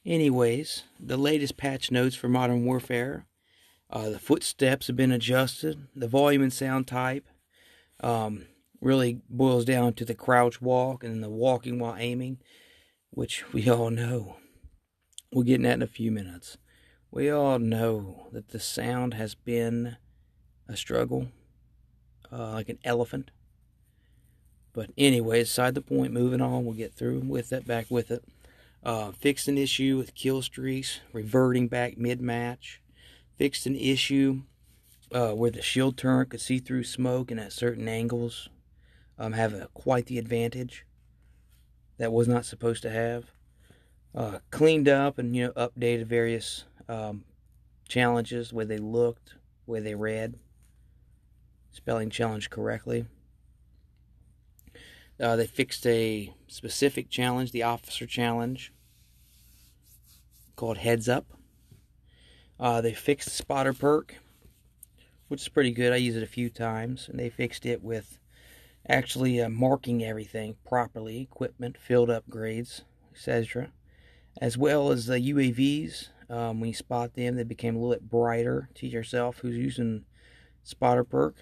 Anyways, 0.05 0.85
the 0.99 1.17
latest 1.17 1.57
patch 1.57 1.91
notes 1.91 2.17
for 2.17 2.29
Modern 2.29 2.65
Warfare. 2.65 3.27
Uh, 3.91 4.11
the 4.11 4.19
footsteps 4.19 4.87
have 4.87 4.97
been 4.97 5.13
adjusted. 5.13 5.87
The 5.95 6.09
volume 6.09 6.43
and 6.43 6.53
sound 6.53 6.87
type 6.87 7.27
um, 8.01 8.47
really 8.81 9.21
boils 9.29 9.65
down 9.65 9.93
to 9.95 10.05
the 10.05 10.15
crouch 10.15 10.61
walk 10.61 11.05
and 11.05 11.23
the 11.23 11.31
walking 11.31 11.79
while 11.79 11.97
aiming, 11.99 12.39
which 13.11 13.53
we 13.53 13.69
all 13.69 13.91
know. 13.91 14.37
We'll 15.33 15.45
get 15.45 15.57
in 15.57 15.63
that 15.63 15.75
in 15.75 15.83
a 15.83 15.87
few 15.87 16.11
minutes. 16.11 16.59
We 17.11 17.31
all 17.31 17.59
know 17.59 18.29
that 18.33 18.49
the 18.49 18.61
sound 18.61 19.15
has 19.15 19.35
been 19.35 19.97
a 20.67 20.77
struggle, 20.77 21.29
uh, 22.33 22.53
like 22.53 22.69
an 22.69 22.79
elephant. 22.85 23.31
But 24.73 24.91
anyway, 24.97 25.41
aside 25.41 25.75
the 25.75 25.83
point, 25.83 26.13
moving 26.13 26.41
on, 26.41 26.65
we'll 26.65 26.75
get 26.75 26.95
through 26.95 27.21
with 27.21 27.53
it, 27.53 27.67
back 27.67 27.91
with 27.91 28.11
it. 28.11 28.25
Uh, 28.83 29.13
fixed 29.13 29.47
an 29.47 29.59
issue 29.59 29.97
with 29.99 30.15
kill 30.15 30.43
streaks, 30.43 31.01
reverting 31.13 31.69
back 31.69 31.99
mid 31.99 32.21
match. 32.21 32.81
Fixed 33.37 33.67
an 33.67 33.77
issue 33.77 34.43
uh, 35.13 35.33
where 35.33 35.51
the 35.51 35.63
shield 35.63 35.97
turret 35.97 36.31
could 36.31 36.41
see 36.41 36.59
through 36.59 36.85
smoke 36.85 37.31
and 37.31 37.39
at 37.39 37.53
certain 37.53 37.87
angles 37.87 38.49
um, 39.19 39.33
have 39.33 39.53
a, 39.53 39.69
quite 39.75 40.07
the 40.07 40.19
advantage 40.19 40.87
that 41.99 42.13
was 42.13 42.27
not 42.27 42.45
supposed 42.45 42.83
to 42.83 42.91
have. 42.91 43.27
Uh, 44.15 44.39
cleaned 44.51 44.89
up 44.89 45.19
and 45.19 45.35
you 45.37 45.47
know 45.47 45.53
updated 45.53 46.07
various 46.07 46.65
um, 46.89 47.25
challenges, 47.89 48.53
where 48.53 48.65
they 48.65 48.79
looked, 48.79 49.35
where 49.65 49.81
they 49.81 49.95
read, 49.95 50.35
spelling 51.73 52.11
challenge 52.11 52.51
correctly. 52.51 53.07
Uh, 55.21 55.37
they 55.37 55.47
fixed 55.47 55.87
a 55.87 56.33
specific 56.47 57.11
challenge, 57.11 57.53
the 57.53 57.63
officer 57.63 58.07
challenge, 58.07 58.73
called 60.57 60.79
Heads 60.79 61.09
Up. 61.09 61.27
Uh, 62.59 62.81
they 62.81 62.95
fixed 62.95 63.29
the 63.29 63.35
spotter 63.35 63.73
perk, 63.73 64.17
which 65.29 65.43
is 65.43 65.49
pretty 65.49 65.73
good. 65.73 65.93
I 65.93 65.97
use 65.97 66.17
it 66.17 66.23
a 66.23 66.27
few 66.27 66.51
times, 66.51 67.09
and 67.09 67.19
they 67.19 67.29
fixed 67.29 67.67
it 67.67 67.83
with 67.83 68.19
actually 68.89 69.41
uh, 69.41 69.49
marking 69.49 70.05
everything 70.05 70.57
properly, 70.67 71.21
equipment, 71.21 71.77
field 71.79 72.09
upgrades, 72.09 72.83
etc., 73.13 73.71
as 74.41 74.57
well 74.57 74.91
as 74.91 75.07
the 75.07 75.19
UAVs 75.19 76.09
um, 76.33 76.61
when 76.61 76.69
you 76.69 76.75
spot 76.75 77.15
them, 77.15 77.37
they 77.37 77.45
became 77.45 77.77
a 77.77 77.79
little 77.79 77.95
bit 77.95 78.09
brighter. 78.09 78.71
Teach 78.75 78.95
yourself 78.95 79.39
who's 79.39 79.57
using 79.57 80.07
spotter 80.63 81.05
perk. 81.05 81.37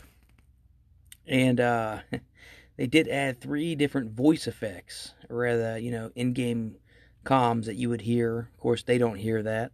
And 1.31 1.61
uh, 1.61 2.01
they 2.77 2.89
did 2.89 3.09
add 3.09 3.41
three 3.41 3.75
different 3.75 4.11
voice 4.11 4.47
effects, 4.47 5.15
or 5.31 5.37
rather, 5.39 5.79
you 5.79 5.93
know, 5.93 6.11
in 6.15 6.35
game 6.35 6.77
comms 7.25 7.65
that 7.67 7.77
you 7.77 7.89
would 7.89 8.03
hear. 8.03 8.51
Of 8.53 8.61
course, 8.61 8.83
they 8.83 8.99
don't 8.99 9.17
hear 9.17 9.43
that, 9.43 9.73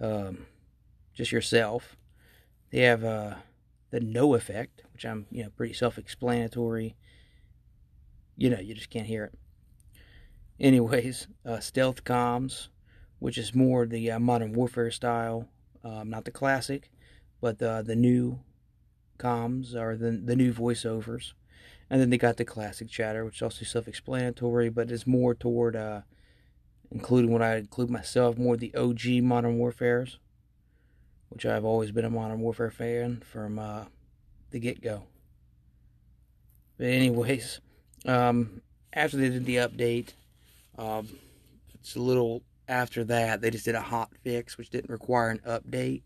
um, 0.00 0.46
just 1.14 1.32
yourself. 1.32 1.96
They 2.70 2.80
have 2.80 3.02
uh, 3.04 3.36
the 3.90 4.00
no 4.00 4.34
effect, 4.34 4.82
which 4.92 5.06
I'm, 5.06 5.26
you 5.30 5.44
know, 5.44 5.50
pretty 5.56 5.72
self 5.74 5.96
explanatory. 5.98 6.94
You 8.36 8.50
know, 8.50 8.60
you 8.60 8.74
just 8.74 8.90
can't 8.90 9.06
hear 9.06 9.24
it. 9.24 9.38
Anyways, 10.60 11.26
uh, 11.44 11.60
stealth 11.60 12.04
comms, 12.04 12.68
which 13.18 13.38
is 13.38 13.54
more 13.54 13.86
the 13.86 14.10
uh, 14.10 14.18
modern 14.18 14.52
warfare 14.52 14.90
style, 14.90 15.48
um, 15.84 16.10
not 16.10 16.24
the 16.24 16.30
classic, 16.30 16.90
but 17.40 17.58
the 17.58 17.82
the 17.84 17.96
new 17.96 18.38
comms 19.22 19.74
or 19.74 19.96
the 19.96 20.10
the 20.10 20.36
new 20.36 20.52
voiceovers, 20.52 21.32
and 21.88 22.00
then 22.00 22.10
they 22.10 22.18
got 22.18 22.36
the 22.36 22.44
classic 22.44 22.88
chatter, 22.88 23.24
which 23.24 23.36
is 23.36 23.42
also 23.42 23.64
self-explanatory, 23.64 24.68
but 24.68 24.90
is 24.90 25.06
more 25.06 25.34
toward 25.34 25.76
uh, 25.76 26.02
including 26.90 27.30
what 27.30 27.42
I 27.42 27.56
include 27.56 27.90
myself, 27.90 28.36
more 28.36 28.56
the 28.56 28.74
OG 28.74 29.22
modern 29.22 29.58
warfares, 29.58 30.18
which 31.28 31.46
I've 31.46 31.64
always 31.64 31.90
been 31.90 32.04
a 32.04 32.10
modern 32.10 32.40
warfare 32.40 32.70
fan 32.70 33.22
from 33.24 33.58
uh, 33.58 33.84
the 34.50 34.60
get-go. 34.60 35.04
But 36.76 36.86
anyways, 36.86 37.60
um, 38.06 38.60
after 38.92 39.16
they 39.16 39.30
did 39.30 39.46
the 39.46 39.56
update, 39.56 40.10
um, 40.76 41.08
it's 41.74 41.96
a 41.96 42.00
little 42.00 42.42
after 42.68 43.04
that, 43.04 43.40
they 43.40 43.50
just 43.50 43.64
did 43.64 43.74
a 43.74 43.80
hot 43.80 44.10
fix, 44.22 44.56
which 44.56 44.70
didn't 44.70 44.90
require 44.90 45.30
an 45.30 45.40
update. 45.46 46.02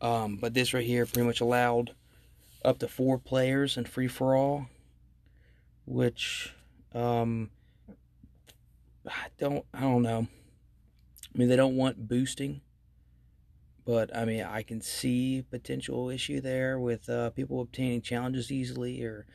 Um, 0.00 0.36
but 0.36 0.54
this 0.54 0.72
right 0.72 0.86
here 0.86 1.06
pretty 1.06 1.26
much 1.26 1.40
allowed 1.40 1.92
up 2.64 2.78
to 2.78 2.88
four 2.88 3.18
players 3.18 3.76
in 3.76 3.84
free 3.84 4.08
for 4.08 4.34
all, 4.34 4.66
which 5.86 6.54
um, 6.94 7.50
I 9.06 9.26
don't 9.38 9.64
I 9.74 9.80
don't 9.80 10.02
know. 10.02 10.26
I 11.34 11.38
mean, 11.38 11.48
they 11.48 11.56
don't 11.56 11.76
want 11.76 12.08
boosting, 12.08 12.60
but 13.84 14.14
I 14.16 14.24
mean, 14.24 14.42
I 14.42 14.62
can 14.62 14.80
see 14.80 15.44
potential 15.50 16.10
issue 16.10 16.40
there 16.40 16.78
with 16.78 17.08
uh, 17.08 17.30
people 17.30 17.60
obtaining 17.60 18.02
challenges 18.02 18.52
easily, 18.52 19.02
or 19.02 19.26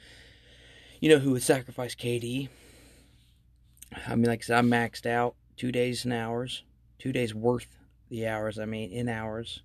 you 1.00 1.10
know, 1.10 1.20
who 1.20 1.32
would 1.32 1.44
sacrifice 1.44 1.96
KD. 1.96 2.50
I 4.08 4.16
mean, 4.16 4.26
like 4.26 4.40
I 4.40 4.44
said, 4.44 4.58
I'm 4.58 4.70
maxed 4.70 5.06
out 5.06 5.36
two 5.58 5.72
days 5.72 6.04
and 6.06 6.14
hours, 6.14 6.64
two 7.00 7.12
days 7.12 7.34
worth 7.34 7.68
the 8.10 8.28
hours. 8.28 8.58
I 8.58 8.66
mean, 8.66 8.92
in 8.92 9.10
hours. 9.10 9.62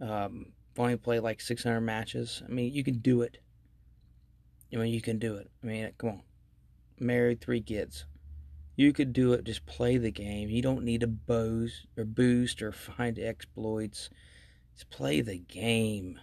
Um, 0.00 0.52
only 0.78 0.96
play 0.96 1.20
like 1.20 1.40
600 1.40 1.80
matches. 1.80 2.42
I 2.46 2.52
mean, 2.52 2.72
you 2.72 2.84
can 2.84 2.98
do 2.98 3.22
it. 3.22 3.38
I 4.72 4.76
mean, 4.76 4.92
you 4.92 5.00
can 5.00 5.18
do 5.18 5.36
it. 5.36 5.50
I 5.62 5.66
mean, 5.66 5.90
come 5.98 6.10
on. 6.10 6.22
Married, 6.98 7.40
three 7.40 7.60
kids. 7.60 8.04
You 8.74 8.92
could 8.92 9.12
do 9.12 9.32
it. 9.32 9.44
Just 9.44 9.64
play 9.64 9.96
the 9.96 10.10
game. 10.10 10.50
You 10.50 10.60
don't 10.60 10.84
need 10.84 11.00
to 11.00 11.06
boost 11.06 11.86
or 11.96 12.04
boost 12.04 12.62
or 12.62 12.72
find 12.72 13.18
exploits. 13.18 14.10
Just 14.74 14.90
play 14.90 15.20
the 15.22 15.38
game. 15.38 16.20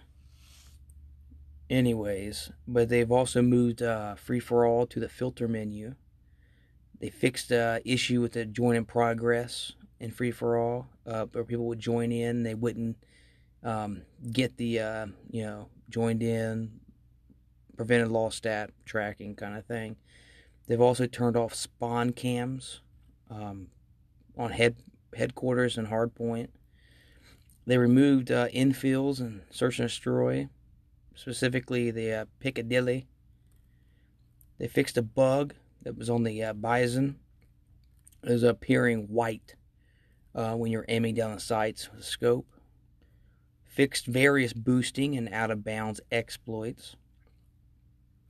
Anyways, 1.68 2.52
but 2.68 2.88
they've 2.88 3.10
also 3.10 3.42
moved 3.42 3.82
uh, 3.82 4.14
free 4.14 4.38
for 4.38 4.66
all 4.66 4.86
to 4.86 5.00
the 5.00 5.08
filter 5.08 5.48
menu. 5.48 5.94
They 7.00 7.10
fixed 7.10 7.48
the 7.48 7.82
issue 7.84 8.20
with 8.20 8.32
the 8.32 8.44
join 8.44 8.76
in 8.76 8.84
progress 8.84 9.72
in 9.98 10.10
free 10.10 10.30
for 10.30 10.56
all, 10.58 10.88
uh, 11.06 11.26
where 11.32 11.44
people 11.44 11.66
would 11.66 11.80
join 11.80 12.12
in, 12.12 12.42
they 12.42 12.54
wouldn't 12.54 12.96
um, 13.64 14.02
get 14.32 14.56
the 14.56 14.78
uh, 14.78 15.06
you 15.30 15.42
know 15.42 15.68
joined 15.88 16.22
in, 16.22 16.80
prevented 17.76 18.08
lost 18.08 18.38
stat 18.38 18.70
tracking 18.84 19.34
kind 19.34 19.56
of 19.56 19.64
thing. 19.64 19.96
They've 20.66 20.80
also 20.80 21.06
turned 21.06 21.36
off 21.36 21.54
spawn 21.54 22.12
cams 22.12 22.80
um, 23.30 23.68
on 24.36 24.52
head 24.52 24.76
headquarters 25.16 25.76
and 25.78 25.88
hardpoint. 25.88 26.48
They 27.66 27.78
removed 27.78 28.30
uh, 28.30 28.48
infills 28.48 29.20
and 29.20 29.42
search 29.50 29.78
and 29.78 29.88
destroy, 29.88 30.48
specifically 31.14 31.90
the 31.90 32.12
uh, 32.12 32.24
Piccadilly. 32.40 33.06
They 34.58 34.68
fixed 34.68 34.98
a 34.98 35.02
bug 35.02 35.54
that 35.82 35.96
was 35.96 36.10
on 36.10 36.24
the 36.24 36.42
uh, 36.42 36.54
Bizon 36.54 37.16
was 38.22 38.42
appearing 38.42 39.08
white 39.08 39.54
uh, 40.34 40.54
when 40.54 40.70
you're 40.70 40.84
aiming 40.88 41.14
down 41.14 41.34
the 41.34 41.40
sights 41.40 41.90
with 41.90 42.00
a 42.00 42.04
scope. 42.04 42.46
Fixed 43.74 44.06
various 44.06 44.52
boosting 44.52 45.16
and 45.16 45.28
out 45.30 45.50
of 45.50 45.64
bounds 45.64 46.00
exploits. 46.12 46.94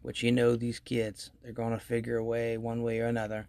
which 0.00 0.22
you 0.22 0.32
know 0.32 0.56
these 0.56 0.80
kids, 0.80 1.32
they're 1.42 1.52
going 1.52 1.72
to 1.72 1.78
figure 1.78 2.16
a 2.16 2.24
way 2.24 2.56
one 2.56 2.82
way 2.82 2.98
or 3.00 3.04
another. 3.04 3.46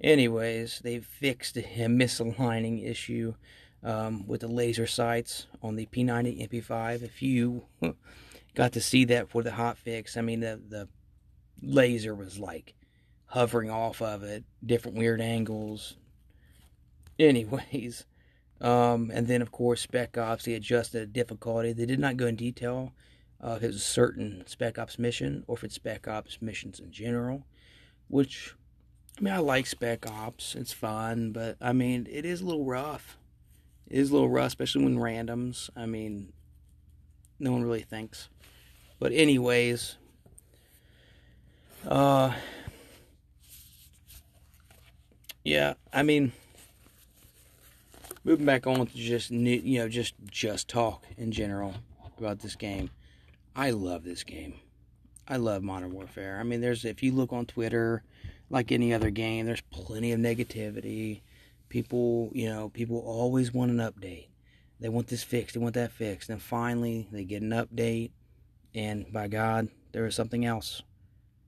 Anyways, 0.00 0.78
they 0.84 1.00
fixed 1.00 1.56
a 1.56 1.62
misaligning 1.88 2.88
issue 2.88 3.34
um, 3.82 4.24
with 4.28 4.42
the 4.42 4.46
laser 4.46 4.86
sights 4.86 5.48
on 5.64 5.74
the 5.74 5.86
P90 5.86 6.48
MP5. 6.48 7.02
If 7.02 7.22
you 7.22 7.64
got 8.54 8.72
to 8.74 8.80
see 8.80 9.04
that 9.06 9.28
for 9.28 9.42
the 9.42 9.52
hot 9.52 9.78
fix, 9.78 10.16
I 10.16 10.20
mean, 10.20 10.38
the, 10.40 10.60
the 10.68 10.88
laser 11.60 12.14
was 12.14 12.38
like 12.38 12.74
hovering 13.26 13.68
off 13.70 14.00
of 14.00 14.22
it, 14.22 14.44
different 14.64 14.96
weird 14.96 15.20
angles. 15.20 15.96
Anyways, 17.18 18.06
um, 18.60 19.10
and 19.12 19.26
then 19.26 19.42
of 19.42 19.52
course 19.52 19.82
Spec 19.82 20.16
Ops, 20.16 20.44
they 20.44 20.54
adjusted 20.54 21.00
the 21.00 21.06
difficulty. 21.06 21.72
They 21.72 21.86
did 21.86 22.00
not 22.00 22.16
go 22.16 22.26
in 22.26 22.36
detail 22.36 22.92
uh, 23.42 23.54
if 23.56 23.62
it's 23.62 23.76
a 23.76 23.80
certain 23.80 24.44
Spec 24.46 24.78
Ops 24.78 24.98
mission 24.98 25.44
or 25.46 25.56
if 25.56 25.64
it's 25.64 25.74
Spec 25.74 26.08
Ops 26.08 26.38
missions 26.40 26.80
in 26.80 26.90
general, 26.90 27.44
which 28.08 28.54
I 29.18 29.22
mean 29.22 29.34
I 29.34 29.38
like 29.38 29.66
Spec 29.66 30.06
Ops, 30.10 30.54
it's 30.54 30.72
fun, 30.72 31.32
but 31.32 31.56
I 31.60 31.72
mean 31.72 32.06
it 32.10 32.24
is 32.24 32.40
a 32.40 32.46
little 32.46 32.64
rough. 32.64 33.18
It 33.88 33.98
is 33.98 34.10
a 34.10 34.14
little 34.14 34.28
rough, 34.28 34.48
especially 34.48 34.84
when 34.84 34.96
randoms. 34.96 35.70
I 35.76 35.86
mean, 35.86 36.32
no 37.38 37.52
one 37.52 37.62
really 37.62 37.82
thinks. 37.82 38.28
But 38.98 39.12
anyways, 39.12 39.96
uh, 41.86 42.32
yeah, 45.44 45.74
I 45.92 46.02
mean, 46.02 46.32
moving 48.26 48.44
back 48.44 48.66
on 48.66 48.84
to 48.88 48.96
just 48.96 49.30
you 49.30 49.78
know 49.78 49.88
just 49.88 50.14
just 50.30 50.68
talk 50.68 51.06
in 51.16 51.30
general 51.30 51.74
about 52.18 52.40
this 52.40 52.56
game. 52.56 52.90
I 53.54 53.70
love 53.70 54.04
this 54.04 54.24
game. 54.24 54.54
I 55.28 55.36
love 55.36 55.62
Modern 55.62 55.92
Warfare. 55.92 56.38
I 56.38 56.42
mean, 56.42 56.60
there's 56.60 56.84
if 56.84 57.02
you 57.02 57.12
look 57.12 57.32
on 57.32 57.46
Twitter, 57.46 58.02
like 58.50 58.72
any 58.72 58.92
other 58.92 59.10
game, 59.10 59.46
there's 59.46 59.62
plenty 59.70 60.12
of 60.12 60.20
negativity. 60.20 61.20
People, 61.68 62.30
you 62.34 62.48
know, 62.48 62.68
people 62.68 62.98
always 62.98 63.54
want 63.54 63.70
an 63.70 63.78
update. 63.78 64.26
They 64.80 64.88
want 64.88 65.06
this 65.06 65.22
fixed. 65.22 65.54
They 65.54 65.60
want 65.60 65.74
that 65.74 65.92
fixed. 65.92 66.28
And 66.28 66.42
finally, 66.42 67.08
they 67.10 67.24
get 67.24 67.42
an 67.42 67.50
update, 67.50 68.10
and 68.74 69.10
by 69.12 69.28
God, 69.28 69.68
there 69.92 70.04
is 70.04 70.14
something 70.14 70.44
else. 70.44 70.82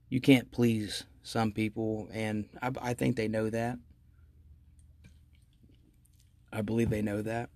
You 0.08 0.20
can't 0.20 0.50
please 0.50 1.04
some 1.22 1.52
people, 1.52 2.08
and 2.12 2.48
I, 2.62 2.70
I 2.80 2.94
think 2.94 3.16
they 3.16 3.28
know 3.28 3.50
that. 3.50 3.78
I 6.52 6.62
believe 6.62 6.90
they 6.90 7.02
know 7.02 7.22
that. 7.22 7.50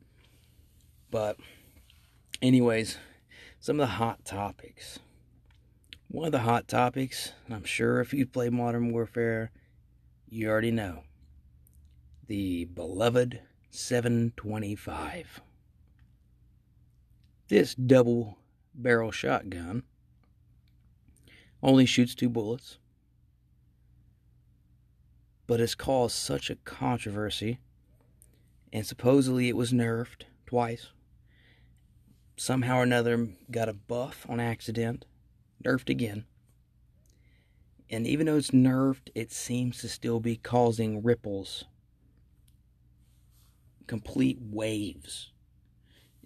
But, 1.11 1.37
anyways, 2.41 2.99
some 3.61 3.81
of 3.81 3.89
the 3.89 3.95
hot 3.95 4.25
topics. 4.25 4.99
One 6.09 6.27
of 6.27 6.33
the 6.33 6.41
hot 6.41 6.69
topics, 6.69 7.33
I'm 7.51 7.65
sure 7.65 8.01
if 8.01 8.13
you 8.13 8.27
play 8.27 8.51
Modern 8.51 8.93
Warfare, 8.93 9.51
you 10.29 10.49
already 10.49 10.71
know 10.71 11.05
the 12.27 12.67
beloved 12.67 13.41
725. 13.71 15.41
This 17.49 17.75
double 17.75 18.39
barrel 18.75 19.11
shotgun 19.11 19.83
only 21.63 21.87
shoots 21.87 22.15
two 22.15 22.29
bullets, 22.29 22.79
but 25.47 25.61
has 25.61 25.75
caused 25.75 26.17
such 26.17 26.51
a 26.51 26.57
controversy 26.57 27.59
and 28.73 28.87
supposedly 28.87 29.49
it 29.49 29.57
was 29.57 29.73
nerfed 29.73 30.23
twice. 30.47 30.89
Somehow 32.37 32.79
or 32.79 32.83
another 32.83 33.29
got 33.51 33.69
a 33.69 33.75
buff 33.75 34.27
on 34.29 34.41
accident, 34.41 35.05
nerfed 35.63 35.91
again. 35.91 36.25
And 37.91 38.07
even 38.07 38.27
though 38.27 38.37
it's 38.37 38.51
nerfed, 38.51 39.11
it 39.15 39.31
seems 39.31 39.81
to 39.83 39.89
still 39.89 40.19
be 40.19 40.37
causing 40.37 41.03
ripples, 41.03 41.65
complete 43.87 44.39
waves 44.41 45.31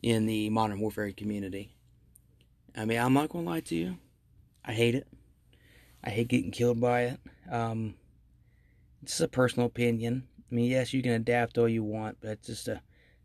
in 0.01 0.27
the 0.27 0.49
Modern 0.51 0.79
Warfare 0.79 1.11
community. 1.11 1.75
I 2.77 2.85
mean, 2.85 2.99
I'm 2.99 3.15
not 3.15 3.31
going 3.31 3.45
to 3.45 3.51
lie 3.51 3.61
to 3.61 3.75
you. 3.75 3.99
I 4.65 4.73
hate 4.73 4.95
it. 4.95 5.09
I 6.05 6.11
hate 6.11 6.29
getting 6.29 6.53
killed 6.53 6.81
by 6.81 7.03
it. 7.03 7.21
Um, 7.51 7.95
it's 9.03 9.21
a 9.21 9.27
personal 9.27 9.67
opinion. 9.67 10.29
I 10.51 10.55
mean, 10.55 10.71
yes, 10.71 10.93
you 10.93 11.03
can 11.03 11.13
adapt 11.13 11.59
all 11.59 11.69
you 11.69 11.83
want, 11.83 12.19
but 12.21 12.31
it's 12.31 12.47
just 12.47 12.69
a 12.69 12.83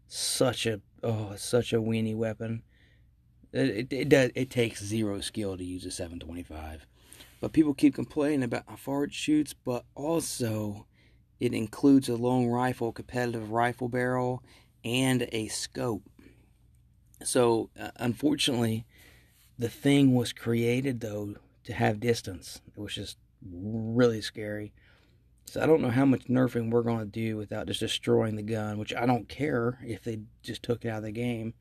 such 0.07 0.65
a 0.65 0.81
oh, 1.03 1.35
such 1.37 1.73
a 1.73 1.77
weenie 1.77 2.15
weapon. 2.15 2.63
It, 3.53 3.69
it, 3.69 3.93
it 3.93 4.09
does 4.09 4.31
it 4.35 4.49
takes 4.49 4.83
zero 4.83 5.21
skill 5.21 5.57
to 5.57 5.63
use 5.63 5.85
a 5.85 5.91
725. 5.91 6.85
But 7.39 7.53
people 7.53 7.73
keep 7.73 7.95
complaining 7.95 8.43
about 8.43 8.63
how 8.67 8.75
far 8.75 9.03
it 9.03 9.13
shoots, 9.13 9.53
but 9.53 9.83
also 9.95 10.85
it 11.39 11.53
includes 11.53 12.07
a 12.07 12.15
long 12.15 12.47
rifle, 12.47 12.91
competitive 12.91 13.51
rifle 13.51 13.89
barrel, 13.89 14.43
and 14.83 15.27
a 15.31 15.47
scope. 15.47 16.03
So, 17.23 17.69
uh, 17.79 17.91
unfortunately, 17.97 18.85
the 19.57 19.69
thing 19.69 20.13
was 20.13 20.33
created 20.33 21.01
though 21.01 21.35
to 21.63 21.73
have 21.73 21.99
distance, 21.99 22.61
which 22.75 22.97
is 22.97 23.15
really 23.43 24.21
scary. 24.21 24.73
So 25.45 25.61
I 25.61 25.65
don't 25.65 25.81
know 25.81 25.89
how 25.89 26.05
much 26.05 26.25
nerfing 26.25 26.69
we're 26.69 26.81
going 26.81 26.99
to 26.99 27.05
do 27.05 27.35
without 27.35 27.67
just 27.67 27.81
destroying 27.81 28.35
the 28.35 28.41
gun, 28.41 28.77
which 28.77 28.93
I 28.93 29.05
don't 29.05 29.27
care 29.27 29.79
if 29.83 30.03
they 30.03 30.19
just 30.43 30.63
took 30.63 30.85
it 30.85 30.89
out 30.89 30.99
of 30.99 31.03
the 31.03 31.11
game. 31.11 31.53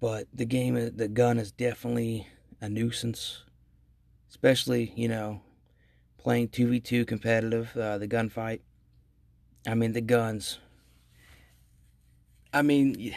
But 0.00 0.26
the 0.34 0.44
game, 0.44 0.74
the 0.74 1.08
gun 1.08 1.38
is 1.38 1.52
definitely 1.52 2.26
a 2.60 2.68
nuisance, 2.68 3.44
especially 4.28 4.92
you 4.96 5.08
know 5.08 5.42
playing 6.18 6.48
two 6.48 6.66
v 6.66 6.80
two 6.80 7.04
competitive, 7.04 7.76
uh, 7.76 7.98
the 7.98 8.08
gunfight. 8.08 8.60
I 9.66 9.74
mean 9.74 9.92
the 9.92 10.00
guns. 10.00 10.58
I 12.52 12.62
mean, 12.62 13.14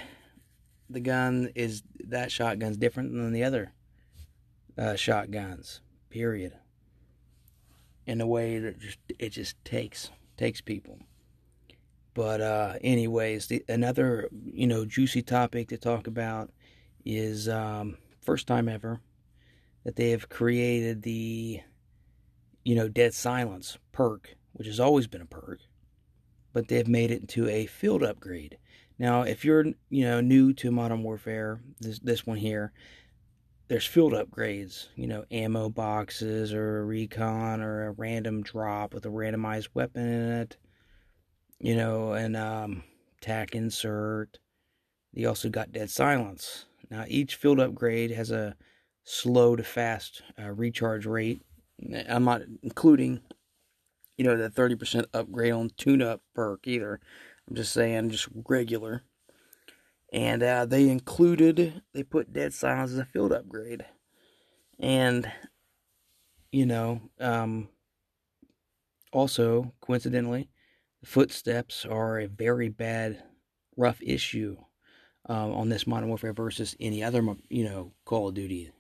the 0.90 1.00
gun 1.00 1.50
is 1.56 1.84
that 2.06 2.32
shotgun's 2.32 2.78
different 2.78 3.14
than 3.14 3.32
the 3.32 3.44
other 3.44 3.72
uh, 4.78 4.96
shotguns. 4.96 5.82
Period 6.10 6.54
in 8.06 8.22
a 8.22 8.28
way 8.28 8.60
that 8.60 8.80
just 8.80 9.00
it 9.18 9.30
just 9.30 9.64
takes 9.64 10.12
takes 10.38 10.62
people. 10.62 11.00
But 12.14 12.42
uh, 12.42 12.74
anyways, 12.82 13.48
the, 13.48 13.64
another 13.68 14.30
you 14.32 14.68
know 14.68 14.86
juicy 14.86 15.22
topic 15.22 15.70
to 15.70 15.78
talk 15.78 16.08
about 16.08 16.52
is 17.06 17.48
um, 17.48 17.98
first 18.22 18.48
time 18.48 18.68
ever 18.68 19.00
that 19.84 19.96
they 19.96 20.12
have 20.12 20.30
created 20.30 21.02
the 21.04 21.62
you 22.64 22.76
know 22.76 22.90
dead 22.90 23.14
silence 23.14 23.78
perk, 23.92 24.36
which 24.54 24.68
has 24.68 24.80
always 24.80 25.08
been 25.08 25.22
a 25.22 25.26
perk, 25.26 25.60
but 26.54 26.68
they've 26.68 26.88
made 26.88 27.12
it 27.12 27.22
into 27.22 27.48
a 27.48 27.66
field 27.66 28.04
upgrade. 28.04 28.58
Now, 28.98 29.22
if 29.22 29.46
you're 29.46 29.66
you 29.90 30.06
know 30.06 30.20
new 30.20 30.54
to 30.54 30.72
Modern 30.72 31.04
Warfare, 31.04 31.62
this 31.80 32.00
this 32.00 32.26
one 32.26 32.38
here, 32.38 32.74
there's 33.70 33.86
field 33.86 34.14
upgrades, 34.14 34.88
you 34.96 35.06
know, 35.06 35.24
ammo 35.30 35.70
boxes 35.70 36.54
or 36.54 36.80
a 36.80 36.84
recon 36.84 37.62
or 37.62 37.88
a 37.88 37.92
random 37.92 38.42
drop 38.42 38.96
with 38.96 39.06
a 39.06 39.10
randomized 39.10 39.70
weapon 39.76 40.08
in 40.08 40.32
it, 40.42 40.58
you 41.60 41.76
know, 41.76 42.14
and 42.14 42.36
um, 42.36 42.84
tac 43.22 43.54
insert. 43.54 44.40
You 45.14 45.28
also 45.28 45.50
got 45.50 45.72
dead 45.72 45.92
silence. 45.92 46.66
Now, 46.90 47.06
each 47.08 47.36
field 47.36 47.60
upgrade 47.60 48.10
has 48.12 48.32
a 48.32 48.56
slow 49.04 49.56
to 49.56 49.64
fast 49.64 50.24
uh, 50.42 50.50
recharge 50.50 51.06
rate. 51.06 51.44
I'm 52.10 52.26
not 52.26 52.42
including, 52.64 53.22
you 54.18 54.26
know, 54.26 54.36
the 54.36 54.50
30% 54.50 55.06
upgrade 55.14 55.54
on 55.54 55.70
tune 55.78 56.02
up 56.02 56.22
perk 56.34 56.68
either. 56.68 57.00
I'm 57.48 57.56
just 57.56 57.72
saying, 57.72 58.10
just 58.10 58.28
regular 58.48 59.04
and 60.12 60.42
uh, 60.44 60.66
they 60.66 60.90
included 60.90 61.82
they 61.94 62.04
put 62.04 62.34
dead 62.34 62.54
silence 62.54 62.92
as 62.92 62.98
a 62.98 63.06
field 63.06 63.32
upgrade. 63.32 63.86
And 64.80 65.32
you 66.52 66.66
know 66.66 67.02
um, 67.20 67.70
also 69.12 69.74
coincidentally 69.82 70.50
footsteps 71.04 71.86
are 71.86 72.20
a 72.20 72.28
very 72.28 72.70
bad 72.70 73.24
rough 73.78 74.02
issue 74.02 74.58
um, 75.28 75.52
on 75.54 75.70
this 75.70 75.88
modern 75.88 76.10
warfare 76.10 76.34
versus 76.34 76.76
any 76.80 77.04
other 77.04 77.24
you 77.50 77.64
know 77.64 77.94
call 78.06 78.30
of 78.30 78.36
duty 78.36 78.72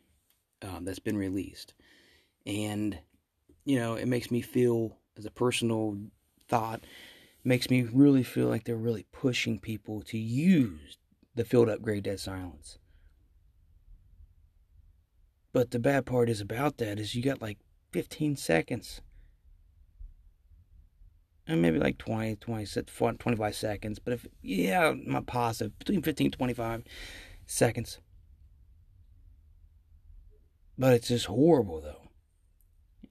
um, 0.61 0.85
that's 0.85 0.99
been 0.99 1.17
released. 1.17 1.73
And 2.45 2.99
you 3.65 3.79
know 3.79 3.95
it 3.95 4.07
makes 4.07 4.31
me 4.31 4.41
feel 4.41 4.97
as 5.17 5.25
a 5.25 5.31
personal 5.31 5.97
thought 6.47 6.83
makes 7.43 7.69
me 7.69 7.83
really 7.83 8.23
feel 8.23 8.47
like 8.47 8.65
they're 8.65 8.77
really 8.77 9.07
pushing 9.11 9.59
people 9.59 10.01
to 10.03 10.17
use 10.17 10.98
the 11.39 11.45
field 11.45 11.69
upgrade 11.69 12.04
dead 12.04 12.19
silence. 12.19 12.80
But 15.54 15.71
the 15.71 15.80
bad 15.80 16.06
part 16.06 16.30
is 16.30 16.41
about 16.41 16.80
that 16.80 16.99
is 16.99 17.15
you 17.15 17.23
got 17.23 17.41
like 17.41 17.58
15 17.93 18.36
seconds. 18.36 18.99
And 21.47 21.62
maybe 21.62 21.80
like 21.80 21.97
20, 21.97 22.36
20, 22.36 22.65
25 23.17 23.56
seconds. 23.56 23.99
But 23.99 24.15
if, 24.15 24.28
yeah, 24.41 24.93
not 24.93 25.28
positive. 25.28 25.80
Between 25.80 26.02
15 26.02 26.32
25 26.32 26.84
seconds. 27.45 27.99
But 30.78 30.91
it's 30.91 31.08
just 31.08 31.28
horrible 31.28 31.80
though. 31.80 32.10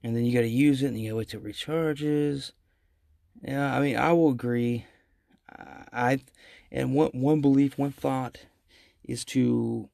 And 0.04 0.14
then 0.14 0.26
you 0.26 0.34
got 0.34 0.42
to 0.42 0.48
use 0.48 0.82
it, 0.82 0.88
and 0.88 1.00
you 1.00 1.08
got 1.08 1.12
to 1.12 1.16
wait 1.16 1.28
till 1.30 1.46
it 1.46 1.50
recharges. 1.50 2.52
Yeah, 3.42 3.74
I 3.74 3.80
mean, 3.80 3.96
I 3.96 4.12
will 4.12 4.28
agree. 4.28 4.84
I 5.50 6.20
and 6.70 6.94
one 6.94 7.10
one 7.12 7.40
belief, 7.40 7.78
one 7.78 7.92
thought 7.92 8.38
is 9.04 9.24
to 9.26 9.88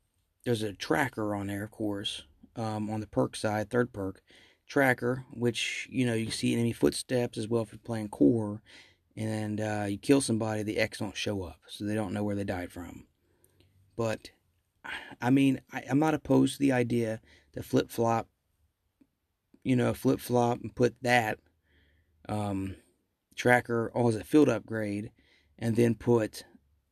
there's 0.44 0.62
a 0.62 0.72
tracker 0.72 1.34
on 1.34 1.46
there, 1.46 1.64
of 1.64 1.70
course, 1.70 2.22
um, 2.56 2.90
on 2.90 3.00
the 3.00 3.06
perk 3.06 3.36
side, 3.36 3.70
third 3.70 3.92
perk 3.92 4.22
tracker, 4.66 5.24
which 5.32 5.88
you 5.90 6.06
know 6.06 6.14
you 6.14 6.30
see 6.30 6.52
enemy 6.52 6.72
footsteps 6.72 7.38
as 7.38 7.48
well 7.48 7.62
if 7.62 7.72
you're 7.72 7.78
playing 7.78 8.08
core, 8.08 8.62
and 9.16 9.60
uh, 9.60 9.86
you 9.88 9.98
kill 9.98 10.20
somebody, 10.20 10.62
the 10.62 10.78
X 10.78 10.98
don't 10.98 11.16
show 11.16 11.42
up, 11.42 11.60
so 11.68 11.84
they 11.84 11.94
don't 11.94 12.12
know 12.12 12.24
where 12.24 12.36
they 12.36 12.44
died 12.44 12.72
from. 12.72 13.06
But 13.96 14.30
I 15.20 15.30
mean, 15.30 15.60
I, 15.72 15.80
am 15.88 15.98
not 15.98 16.14
opposed 16.14 16.54
to 16.54 16.60
the 16.60 16.72
idea 16.72 17.20
to 17.52 17.62
flip 17.62 17.90
flop, 17.90 18.28
you 19.62 19.76
know, 19.76 19.94
flip 19.94 20.20
flop 20.20 20.60
and 20.60 20.74
put 20.74 20.94
that 21.02 21.38
um, 22.28 22.76
tracker 23.36 23.92
as 23.94 24.16
a 24.16 24.24
field 24.24 24.48
upgrade, 24.48 25.10
and 25.58 25.76
then 25.76 25.94
put 25.94 26.44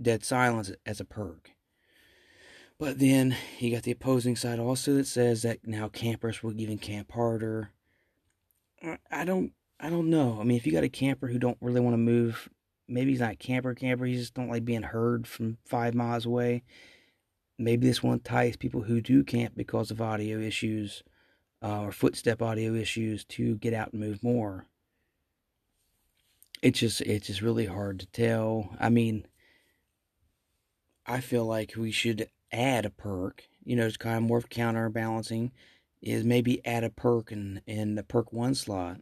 Dead 0.03 0.25
Silence 0.25 0.73
as 0.85 1.01
a 1.01 1.05
perk. 1.05 1.51
But 2.79 2.99
then 2.99 3.37
you 3.59 3.71
got 3.71 3.85
the 3.85 3.93
opposing 3.93 4.35
side 4.37 4.59
also 4.59 4.95
that 4.95 5.07
says 5.07 5.43
that 5.43 5.67
now 5.67 5.89
campers 5.89 6.43
will 6.43 6.59
even 6.61 6.79
camp 6.79 7.13
harder. 7.13 7.71
I 9.11 9.25
don't 9.25 9.53
I 9.79 9.91
don't 9.91 10.11
know. 10.11 10.39
I 10.41 10.45
mean, 10.45 10.57
if 10.57 10.67
you 10.67 10.73
got 10.73 10.85
a 10.85 10.89
camper 10.89 11.29
who 11.29 11.39
don't 11.39 11.59
really 11.61 11.81
want 11.81 11.95
to 11.95 11.99
move, 11.99 12.49
maybe 12.89 13.11
he's 13.11 13.21
not 13.21 13.33
a 13.33 13.37
camper 13.37 13.75
camper. 13.75 14.05
He 14.05 14.17
just 14.17 14.35
don't 14.35 14.49
like 14.49 14.65
being 14.65 14.83
heard 14.83 15.27
from 15.27 15.59
five 15.65 15.95
miles 15.95 16.27
away. 16.27 16.63
Maybe 17.59 17.87
this 17.87 18.03
will 18.03 18.13
entice 18.13 18.57
people 18.57 18.83
who 18.83 19.01
do 19.01 19.23
camp 19.23 19.55
because 19.57 19.91
of 19.91 20.01
audio 20.01 20.39
issues 20.39 21.03
uh, 21.63 21.83
or 21.83 21.93
footstep 21.93 22.43
audio 22.43 22.75
issues 22.75 23.25
to 23.27 23.57
get 23.57 23.75
out 23.75 23.93
and 23.93 24.01
move 24.01 24.23
more. 24.23 24.67
It's 26.63 26.81
just 26.81 27.01
it's 27.03 27.27
just 27.27 27.43
really 27.43 27.67
hard 27.67 28.01
to 28.01 28.07
tell. 28.07 28.77
I 28.81 28.89
mean, 28.89 29.27
I 31.07 31.21
feel 31.21 31.45
like 31.45 31.75
we 31.77 31.91
should 31.91 32.29
add 32.53 32.85
a 32.85 32.91
perk, 32.91 33.45
you 33.65 33.77
know, 33.77 33.87
it's 33.87 33.97
kind 33.97 34.17
of 34.17 34.23
more 34.23 34.43
counterbalancing, 34.43 35.53
is 36.01 36.25
maybe 36.25 36.65
add 36.67 36.85
a 36.85 36.91
perk 36.91 37.33
in, 37.33 37.61
in 37.67 37.95
the 37.95 38.03
perk 38.03 38.33
one 38.33 38.55
slot 38.55 39.01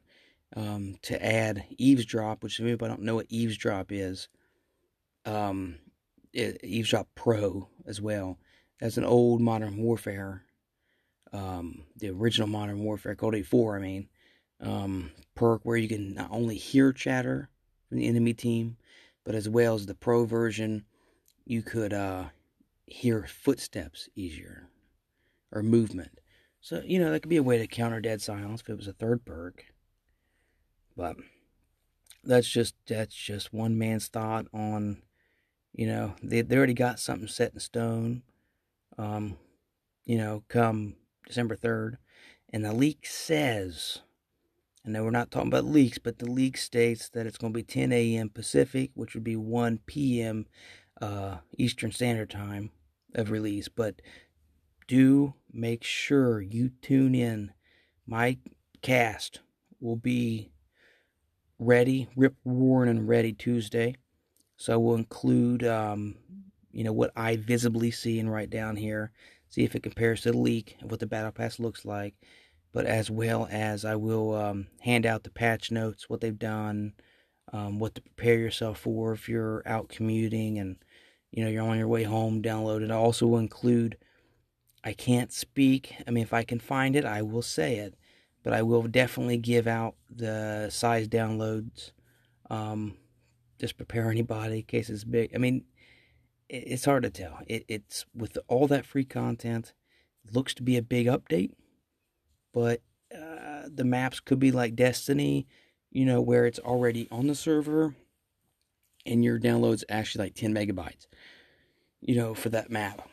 um, 0.57 0.97
to 1.03 1.25
add 1.25 1.65
eavesdrop, 1.79 2.43
which 2.43 2.57
some 2.57 2.67
people 2.67 2.89
don't 2.89 3.03
know 3.03 3.17
what 3.17 3.27
eavesdrop 3.29 3.93
is. 3.93 4.29
Um, 5.25 5.77
it, 6.33 6.61
eavesdrop 6.63 7.09
pro 7.15 7.69
as 7.87 8.01
well. 8.01 8.39
That's 8.81 8.97
an 8.97 9.05
old 9.05 9.41
modern 9.41 9.77
warfare, 9.77 10.45
um, 11.33 11.85
the 11.97 12.09
original 12.11 12.49
modern 12.49 12.83
warfare, 12.83 13.15
COD 13.15 13.45
4, 13.45 13.77
I 13.77 13.81
mean, 13.81 14.09
um, 14.61 15.11
perk 15.35 15.63
where 15.65 15.77
you 15.77 15.89
can 15.89 16.15
not 16.15 16.31
only 16.31 16.57
hear 16.57 16.93
chatter 16.93 17.51
from 17.89 17.99
the 17.99 18.07
enemy 18.07 18.33
team, 18.33 18.77
but 19.25 19.35
as 19.35 19.49
well 19.49 19.75
as 19.75 19.87
the 19.87 19.95
pro 19.95 20.25
version, 20.25 20.85
you 21.51 21.63
could 21.63 21.93
uh, 21.93 22.27
hear 22.87 23.27
footsteps 23.27 24.09
easier 24.15 24.69
or 25.51 25.65
movement. 25.65 26.21
So, 26.61 26.81
you 26.85 27.01
know, 27.01 27.11
that 27.11 27.21
could 27.21 27.29
be 27.29 27.39
a 27.39 27.43
way 27.43 27.59
to 27.59 27.67
counter 27.67 28.01
dead 28.01 28.23
silence 28.23 28.61
if 28.61 28.69
it 28.69 28.77
was 28.77 28.87
a 28.87 28.93
third 28.93 29.25
perk. 29.25 29.65
But 30.97 31.17
that's 32.23 32.49
just 32.49 32.77
that's 32.87 33.15
just 33.15 33.53
one 33.53 33.77
man's 33.77 34.07
thought 34.07 34.47
on 34.55 35.03
you 35.73 35.89
know, 35.89 36.15
they 36.23 36.43
they 36.43 36.57
already 36.57 36.75
got 36.75 37.01
something 37.01 37.27
set 37.27 37.53
in 37.53 37.59
stone. 37.59 38.23
Um, 38.97 39.37
you 40.05 40.19
know, 40.19 40.45
come 40.47 40.95
December 41.27 41.57
third. 41.57 41.99
And 42.53 42.65
the 42.65 42.73
leak 42.73 43.07
says 43.07 44.03
I 44.87 44.89
know 44.89 45.05
we're 45.05 45.11
not 45.11 45.31
talking 45.31 45.49
about 45.49 45.67
leaks, 45.67 45.99
but 45.99 46.19
the 46.19 46.31
leak 46.31 46.57
states 46.57 47.11
that 47.11 47.27
it's 47.27 47.37
going 47.37 47.53
to 47.53 47.57
be 47.57 47.63
10 47.63 47.93
a.m. 47.93 48.31
Pacific, 48.31 48.91
which 48.95 49.15
would 49.15 49.25
be 49.25 49.37
1 49.37 49.81
p.m. 49.85 50.47
Uh, 51.01 51.39
Eastern 51.57 51.93
Standard 51.93 52.31
Time 52.31 52.71
of 53.15 53.31
release, 53.31 53.69
but 53.69 54.03
do 54.87 55.35
make 55.53 55.83
sure 55.85 56.41
you 56.41 56.71
tune 56.83 57.15
in. 57.15 57.53
My 58.07 58.39
cast 58.83 59.41
will 59.81 59.97
be 59.97 60.51
ready, 61.59 62.09
rip 62.17 62.35
roaring 62.45 62.91
and 62.91 63.09
ready 63.09 63.33
Tuesday. 63.33 63.97
So 64.57 64.79
we'll 64.79 64.97
include, 64.97 65.65
um, 65.65 66.17
you 66.73 66.85
know, 66.85 66.93
what 66.93 67.13
I 67.17 67.37
visibly 67.37 67.91
see 67.91 68.19
and 68.19 68.31
write 68.31 68.51
down 68.51 68.77
here. 68.77 69.13
See 69.49 69.65
if 69.65 69.75
it 69.75 69.83
compares 69.83 70.23
to 70.23 70.33
the 70.33 70.39
leak 70.39 70.77
and 70.81 70.91
what 70.91 71.01
the 71.01 71.07
battle 71.07 71.33
pass 71.33 71.59
looks 71.59 71.85
like. 71.85 72.15
But 72.73 72.87
as 72.87 73.11
well 73.11 73.49
as 73.51 73.85
I 73.85 73.97
will 73.97 74.35
um, 74.35 74.67
hand 74.81 75.07
out 75.07 75.25
the 75.25 75.31
patch 75.31 75.71
notes, 75.71 76.09
what 76.09 76.21
they've 76.21 76.39
done, 76.39 76.93
um, 77.53 77.79
what 77.79 77.95
to 77.97 78.03
prepare 78.03 78.39
yourself 78.39 78.79
for 78.79 79.13
if 79.13 79.29
you're 79.29 79.63
out 79.67 79.89
commuting 79.89 80.59
and 80.59 80.77
you 81.31 81.45
know, 81.45 81.51
you're 81.51 81.63
on 81.63 81.79
your 81.79 81.89
way 81.89 82.03
home, 82.03 82.43
download 82.43 82.83
it. 82.83 82.91
I 82.91 82.97
also 82.97 83.37
include, 83.37 83.97
I 84.83 84.93
can't 84.93 85.33
speak. 85.33 85.95
I 86.07 86.11
mean, 86.11 86.23
if 86.23 86.33
I 86.33 86.43
can 86.43 86.59
find 86.59 86.97
it, 86.97 87.05
I 87.05 87.23
will 87.23 87.43
say 87.43 87.77
it. 87.77 87.95
But 88.43 88.55
I 88.55 88.63
will 88.63 88.83
definitely 88.83 89.37
give 89.37 89.67
out 89.67 89.97
the 90.09 90.71
size 90.71 91.09
downloads. 91.09 91.93
Um, 92.49 92.97
just 93.59 93.77
prepare 93.77 94.11
anybody 94.11 94.57
in 94.57 94.63
case 94.63 94.89
it's 94.89 95.05
big. 95.05 95.33
I 95.35 95.39
mean, 95.39 95.65
it, 96.49 96.65
it's 96.67 96.87
hard 96.87 97.03
to 97.03 97.11
tell. 97.11 97.39
It, 97.47 97.65
it's 97.69 98.07
with 98.15 98.39
all 98.49 98.67
that 98.69 98.87
free 98.87 99.05
content, 99.05 99.75
looks 100.33 100.55
to 100.55 100.63
be 100.63 100.77
a 100.77 100.83
big 100.83 101.07
update, 101.07 101.53
but 102.53 102.81
uh, 103.15 103.69
the 103.73 103.85
maps 103.85 104.21
could 104.21 104.39
be 104.39 104.51
like 104.51 104.75
Destiny, 104.75 105.47
you 105.91 106.07
know, 106.07 106.21
where 106.21 106.47
it's 106.47 106.59
already 106.59 107.07
on 107.11 107.27
the 107.27 107.35
server 107.35 107.95
and 109.07 109.25
your 109.25 109.39
download's 109.39 109.85
actually 109.89 110.25
like 110.25 110.35
10 110.35 110.55
megabytes, 110.55 111.07
you 112.01 112.17
know, 112.17 112.35
for 112.35 112.49
that 112.51 112.71
map. 112.71 113.09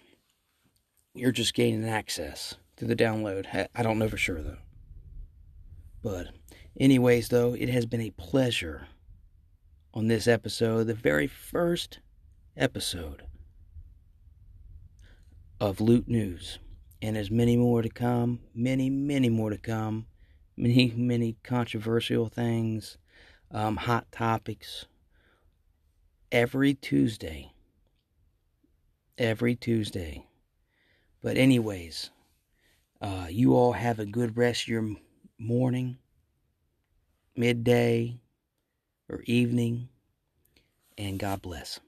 You're 1.13 1.31
just 1.31 1.53
gaining 1.53 1.87
access 1.87 2.55
to 2.77 2.85
the 2.85 2.95
download. 2.95 3.67
I 3.75 3.83
don't 3.83 3.99
know 3.99 4.09
for 4.09 4.17
sure 4.17 4.41
though. 4.41 4.57
But, 6.03 6.27
anyways, 6.79 7.29
though, 7.29 7.53
it 7.53 7.69
has 7.69 7.85
been 7.85 8.01
a 8.01 8.11
pleasure 8.11 8.87
on 9.93 10.07
this 10.07 10.27
episode, 10.27 10.85
the 10.85 10.93
very 10.93 11.27
first 11.27 11.99
episode 12.55 13.23
of 15.59 15.81
Lewt 15.81 16.07
News. 16.07 16.59
And 17.01 17.15
there's 17.15 17.31
many 17.31 17.57
more 17.57 17.81
to 17.81 17.89
come, 17.89 18.39
many, 18.53 18.89
many 18.89 19.29
more 19.29 19.49
to 19.49 19.57
come, 19.57 20.05
many, 20.55 20.93
many 20.95 21.35
controversial 21.43 22.27
things, 22.27 22.97
um, 23.51 23.77
hot 23.77 24.11
topics, 24.11 24.85
every 26.31 26.73
Tuesday. 26.73 27.51
Every 29.17 29.55
Tuesday. 29.55 30.25
But, 31.21 31.37
anyways, 31.37 32.11
uh, 33.01 33.27
you 33.29 33.55
all 33.55 33.73
have 33.73 33.99
a 33.99 34.05
good 34.05 34.37
rest 34.37 34.63
of 34.63 34.67
your 34.67 34.95
morning, 35.39 35.97
midday, 37.35 38.19
or 39.09 39.21
evening, 39.25 39.89
and 40.97 41.19
God 41.19 41.41
bless. 41.41 41.79